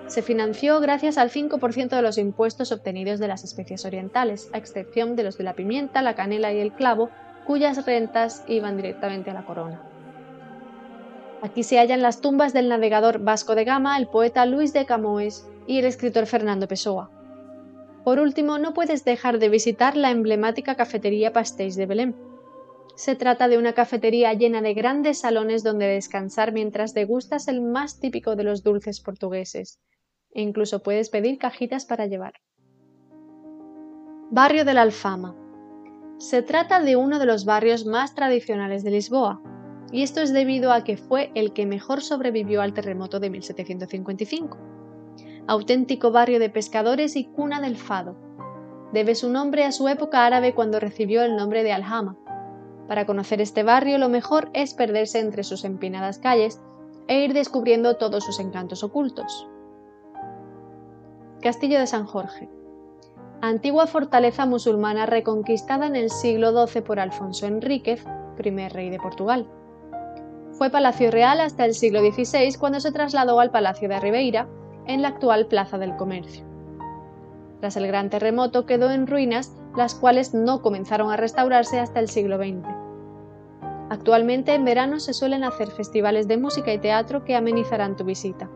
Se 0.07 0.21
financió 0.21 0.79
gracias 0.79 1.17
al 1.17 1.31
5% 1.31 1.89
de 1.89 2.01
los 2.01 2.17
impuestos 2.17 2.71
obtenidos 2.71 3.19
de 3.19 3.27
las 3.27 3.43
especies 3.43 3.85
orientales, 3.85 4.49
a 4.53 4.57
excepción 4.57 5.15
de 5.15 5.23
los 5.23 5.37
de 5.37 5.43
la 5.43 5.55
pimienta, 5.55 6.03
la 6.03 6.15
canela 6.15 6.53
y 6.53 6.59
el 6.59 6.73
clavo, 6.73 7.09
cuyas 7.45 7.85
rentas 7.85 8.43
iban 8.47 8.77
directamente 8.77 9.31
a 9.31 9.33
la 9.33 9.45
corona. 9.45 9.81
Aquí 11.41 11.63
se 11.63 11.79
hallan 11.79 12.01
las 12.01 12.21
tumbas 12.21 12.53
del 12.53 12.69
navegador 12.69 13.19
Vasco 13.19 13.55
de 13.55 13.65
Gama, 13.65 13.97
el 13.97 14.07
poeta 14.07 14.45
Luis 14.45 14.73
de 14.73 14.85
Camões 14.85 15.47
y 15.67 15.79
el 15.79 15.85
escritor 15.85 16.27
Fernando 16.27 16.67
Pessoa. 16.67 17.09
Por 18.05 18.19
último, 18.19 18.59
no 18.59 18.75
puedes 18.75 19.03
dejar 19.03 19.39
de 19.39 19.49
visitar 19.49 19.97
la 19.97 20.11
emblemática 20.11 20.75
cafetería 20.75 21.33
Pastéis 21.33 21.75
de 21.75 21.87
Belém. 21.87 22.13
Se 22.95 23.15
trata 23.15 23.47
de 23.47 23.57
una 23.57 23.73
cafetería 23.73 24.31
llena 24.33 24.61
de 24.61 24.75
grandes 24.75 25.21
salones 25.21 25.63
donde 25.63 25.87
descansar 25.87 26.53
mientras 26.53 26.93
degustas 26.93 27.47
el 27.47 27.63
más 27.63 27.99
típico 27.99 28.35
de 28.35 28.43
los 28.43 28.61
dulces 28.61 29.01
portugueses. 29.01 29.79
E 30.35 30.43
incluso 30.43 30.83
puedes 30.83 31.09
pedir 31.09 31.39
cajitas 31.39 31.85
para 31.85 32.05
llevar. 32.05 32.33
Barrio 34.29 34.65
de 34.65 34.75
la 34.75 34.83
Alfama. 34.83 35.35
Se 36.19 36.43
trata 36.43 36.81
de 36.81 36.95
uno 36.95 37.17
de 37.17 37.25
los 37.25 37.43
barrios 37.43 37.87
más 37.87 38.13
tradicionales 38.13 38.83
de 38.83 38.91
Lisboa, 38.91 39.41
y 39.91 40.03
esto 40.03 40.21
es 40.21 40.31
debido 40.31 40.71
a 40.71 40.83
que 40.83 40.97
fue 40.97 41.31
el 41.33 41.53
que 41.53 41.65
mejor 41.65 42.03
sobrevivió 42.03 42.61
al 42.61 42.75
terremoto 42.75 43.19
de 43.19 43.31
1755 43.31 44.74
auténtico 45.47 46.11
barrio 46.11 46.39
de 46.39 46.49
pescadores 46.49 47.15
y 47.15 47.25
cuna 47.25 47.61
del 47.61 47.77
fado. 47.77 48.15
Debe 48.93 49.15
su 49.15 49.29
nombre 49.29 49.65
a 49.65 49.71
su 49.71 49.87
época 49.87 50.25
árabe 50.25 50.53
cuando 50.53 50.79
recibió 50.79 51.23
el 51.23 51.35
nombre 51.35 51.63
de 51.63 51.73
Alhama. 51.73 52.17
Para 52.87 53.05
conocer 53.05 53.41
este 53.41 53.63
barrio 53.63 53.97
lo 53.97 54.09
mejor 54.09 54.49
es 54.53 54.73
perderse 54.73 55.19
entre 55.19 55.43
sus 55.43 55.65
empinadas 55.65 56.19
calles 56.19 56.61
e 57.07 57.23
ir 57.23 57.33
descubriendo 57.33 57.97
todos 57.97 58.23
sus 58.23 58.39
encantos 58.39 58.83
ocultos. 58.83 59.47
Castillo 61.41 61.79
de 61.79 61.87
San 61.87 62.05
Jorge. 62.05 62.49
Antigua 63.41 63.85
fortaleza 63.85 64.45
musulmana 64.45 65.05
reconquistada 65.05 65.85
en 65.85 65.95
el 65.95 66.09
siglo 66.09 66.65
XII 66.65 66.81
por 66.81 66.99
Alfonso 66.99 67.45
Enríquez, 67.45 68.03
primer 68.37 68.73
rey 68.73 68.89
de 68.89 68.97
Portugal. 68.97 69.47
Fue 70.53 70.69
palacio 70.69 71.11
real 71.11 71.41
hasta 71.41 71.65
el 71.65 71.75
siglo 71.75 71.99
XVI 71.99 72.55
cuando 72.57 72.79
se 72.79 72.91
trasladó 72.91 73.39
al 73.39 73.51
Palacio 73.51 73.89
de 73.89 73.99
Ribeira, 73.99 74.47
en 74.87 75.01
la 75.01 75.09
actual 75.09 75.47
Plaza 75.47 75.77
del 75.77 75.95
Comercio. 75.95 76.45
Tras 77.59 77.77
el 77.77 77.87
gran 77.87 78.09
terremoto 78.09 78.65
quedó 78.65 78.91
en 78.91 79.07
ruinas, 79.07 79.55
las 79.75 79.95
cuales 79.95 80.33
no 80.33 80.61
comenzaron 80.61 81.11
a 81.11 81.17
restaurarse 81.17 81.79
hasta 81.79 81.99
el 81.99 82.09
siglo 82.09 82.37
XX. 82.37 82.67
Actualmente 83.89 84.53
en 84.53 84.65
verano 84.65 84.99
se 84.99 85.13
suelen 85.13 85.43
hacer 85.43 85.69
festivales 85.69 86.27
de 86.27 86.37
música 86.37 86.73
y 86.73 86.79
teatro 86.79 87.23
que 87.23 87.35
amenizarán 87.35 87.95
tu 87.95 88.03
visita. 88.03 88.49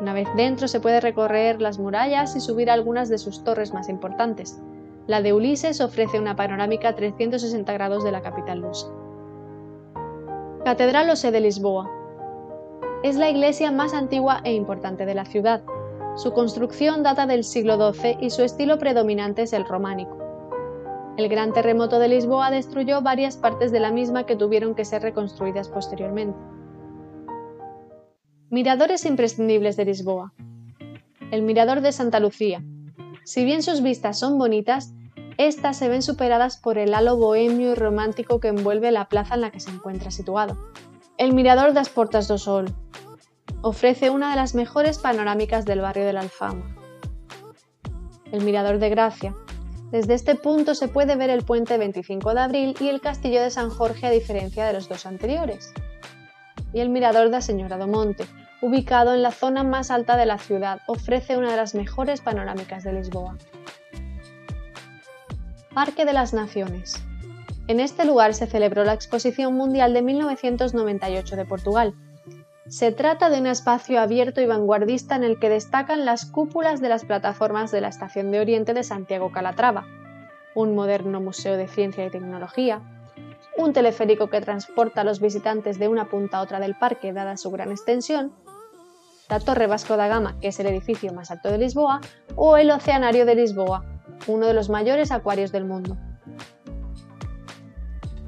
Una 0.00 0.12
vez 0.12 0.28
dentro 0.36 0.68
se 0.68 0.80
puede 0.80 1.00
recorrer 1.00 1.60
las 1.60 1.78
murallas 1.78 2.34
y 2.34 2.40
subir 2.40 2.70
algunas 2.70 3.08
de 3.08 3.18
sus 3.18 3.44
torres 3.44 3.72
más 3.72 3.88
importantes. 3.88 4.60
La 5.06 5.20
de 5.20 5.32
Ulises 5.32 5.80
ofrece 5.80 6.18
una 6.18 6.34
panorámica 6.34 6.88
a 6.88 6.94
360 6.94 7.72
grados 7.74 8.04
de 8.04 8.12
la 8.12 8.22
capital 8.22 8.60
lusa. 8.60 8.88
Catedral 10.64 11.10
Ose 11.10 11.30
de 11.30 11.40
Lisboa. 11.40 11.90
Es 13.04 13.16
la 13.16 13.28
iglesia 13.28 13.70
más 13.70 13.92
antigua 13.92 14.40
e 14.44 14.54
importante 14.54 15.04
de 15.04 15.12
la 15.12 15.26
ciudad. 15.26 15.62
Su 16.16 16.32
construcción 16.32 17.02
data 17.02 17.26
del 17.26 17.44
siglo 17.44 17.92
XII 17.92 18.16
y 18.18 18.30
su 18.30 18.42
estilo 18.42 18.78
predominante 18.78 19.42
es 19.42 19.52
el 19.52 19.66
románico. 19.66 20.16
El 21.18 21.28
gran 21.28 21.52
terremoto 21.52 21.98
de 21.98 22.08
Lisboa 22.08 22.50
destruyó 22.50 23.02
varias 23.02 23.36
partes 23.36 23.72
de 23.72 23.80
la 23.80 23.92
misma 23.92 24.24
que 24.24 24.36
tuvieron 24.36 24.74
que 24.74 24.86
ser 24.86 25.02
reconstruidas 25.02 25.68
posteriormente. 25.68 26.38
Miradores 28.48 29.04
imprescindibles 29.04 29.76
de 29.76 29.84
Lisboa. 29.84 30.32
El 31.30 31.42
Mirador 31.42 31.82
de 31.82 31.92
Santa 31.92 32.20
Lucía. 32.20 32.64
Si 33.24 33.44
bien 33.44 33.62
sus 33.62 33.82
vistas 33.82 34.18
son 34.18 34.38
bonitas, 34.38 34.94
estas 35.36 35.76
se 35.76 35.90
ven 35.90 36.00
superadas 36.00 36.56
por 36.56 36.78
el 36.78 36.94
halo 36.94 37.18
bohemio 37.18 37.72
y 37.72 37.74
romántico 37.74 38.40
que 38.40 38.48
envuelve 38.48 38.90
la 38.92 39.10
plaza 39.10 39.34
en 39.34 39.42
la 39.42 39.50
que 39.50 39.60
se 39.60 39.70
encuentra 39.70 40.10
situado. 40.10 40.56
El 41.18 41.34
Mirador 41.34 41.74
das 41.74 41.90
Portas 41.90 42.28
do 42.28 42.38
Sol. 42.38 42.74
Ofrece 43.66 44.10
una 44.10 44.28
de 44.28 44.36
las 44.36 44.54
mejores 44.54 44.98
panorámicas 44.98 45.64
del 45.64 45.80
barrio 45.80 46.04
de 46.04 46.12
la 46.12 46.20
Alfama. 46.20 46.76
El 48.30 48.44
Mirador 48.44 48.78
de 48.78 48.90
Gracia. 48.90 49.34
Desde 49.90 50.12
este 50.12 50.34
punto 50.34 50.74
se 50.74 50.86
puede 50.86 51.16
ver 51.16 51.30
el 51.30 51.46
puente 51.46 51.78
25 51.78 52.34
de 52.34 52.40
abril 52.42 52.76
y 52.78 52.88
el 52.88 53.00
castillo 53.00 53.40
de 53.40 53.48
San 53.48 53.70
Jorge 53.70 54.06
a 54.06 54.10
diferencia 54.10 54.66
de 54.66 54.74
los 54.74 54.86
dos 54.90 55.06
anteriores. 55.06 55.72
Y 56.74 56.80
el 56.80 56.90
Mirador 56.90 57.30
da 57.30 57.40
Señora 57.40 57.78
do 57.78 57.86
Monte, 57.86 58.26
ubicado 58.60 59.14
en 59.14 59.22
la 59.22 59.30
zona 59.30 59.64
más 59.64 59.90
alta 59.90 60.18
de 60.18 60.26
la 60.26 60.36
ciudad, 60.36 60.82
ofrece 60.86 61.38
una 61.38 61.50
de 61.50 61.56
las 61.56 61.74
mejores 61.74 62.20
panorámicas 62.20 62.84
de 62.84 62.92
Lisboa. 62.92 63.38
Parque 65.72 66.04
de 66.04 66.12
las 66.12 66.34
Naciones. 66.34 67.02
En 67.66 67.80
este 67.80 68.04
lugar 68.04 68.34
se 68.34 68.46
celebró 68.46 68.84
la 68.84 68.92
Exposición 68.92 69.54
Mundial 69.54 69.94
de 69.94 70.02
1998 70.02 71.34
de 71.34 71.46
Portugal. 71.46 71.94
Se 72.68 72.92
trata 72.92 73.28
de 73.28 73.40
un 73.40 73.46
espacio 73.46 74.00
abierto 74.00 74.40
y 74.40 74.46
vanguardista 74.46 75.16
en 75.16 75.22
el 75.22 75.38
que 75.38 75.50
destacan 75.50 76.06
las 76.06 76.24
cúpulas 76.24 76.80
de 76.80 76.88
las 76.88 77.04
plataformas 77.04 77.70
de 77.70 77.82
la 77.82 77.88
Estación 77.88 78.30
de 78.30 78.40
Oriente 78.40 78.72
de 78.72 78.82
Santiago 78.82 79.30
Calatrava, 79.30 79.86
un 80.54 80.74
moderno 80.74 81.20
museo 81.20 81.58
de 81.58 81.68
ciencia 81.68 82.06
y 82.06 82.10
tecnología, 82.10 82.80
un 83.58 83.74
teleférico 83.74 84.30
que 84.30 84.40
transporta 84.40 85.02
a 85.02 85.04
los 85.04 85.20
visitantes 85.20 85.78
de 85.78 85.88
una 85.88 86.08
punta 86.08 86.38
a 86.38 86.42
otra 86.42 86.58
del 86.58 86.74
parque 86.74 87.12
dada 87.12 87.36
su 87.36 87.50
gran 87.50 87.70
extensión, 87.70 88.32
la 89.28 89.40
Torre 89.40 89.66
Vasco 89.66 89.98
da 89.98 90.08
Gama, 90.08 90.38
que 90.40 90.48
es 90.48 90.58
el 90.58 90.66
edificio 90.66 91.12
más 91.12 91.30
alto 91.30 91.50
de 91.50 91.58
Lisboa, 91.58 92.00
o 92.34 92.56
el 92.56 92.70
Oceanario 92.70 93.26
de 93.26 93.34
Lisboa, 93.34 93.84
uno 94.26 94.46
de 94.46 94.54
los 94.54 94.70
mayores 94.70 95.12
acuarios 95.12 95.52
del 95.52 95.66
mundo. 95.66 95.98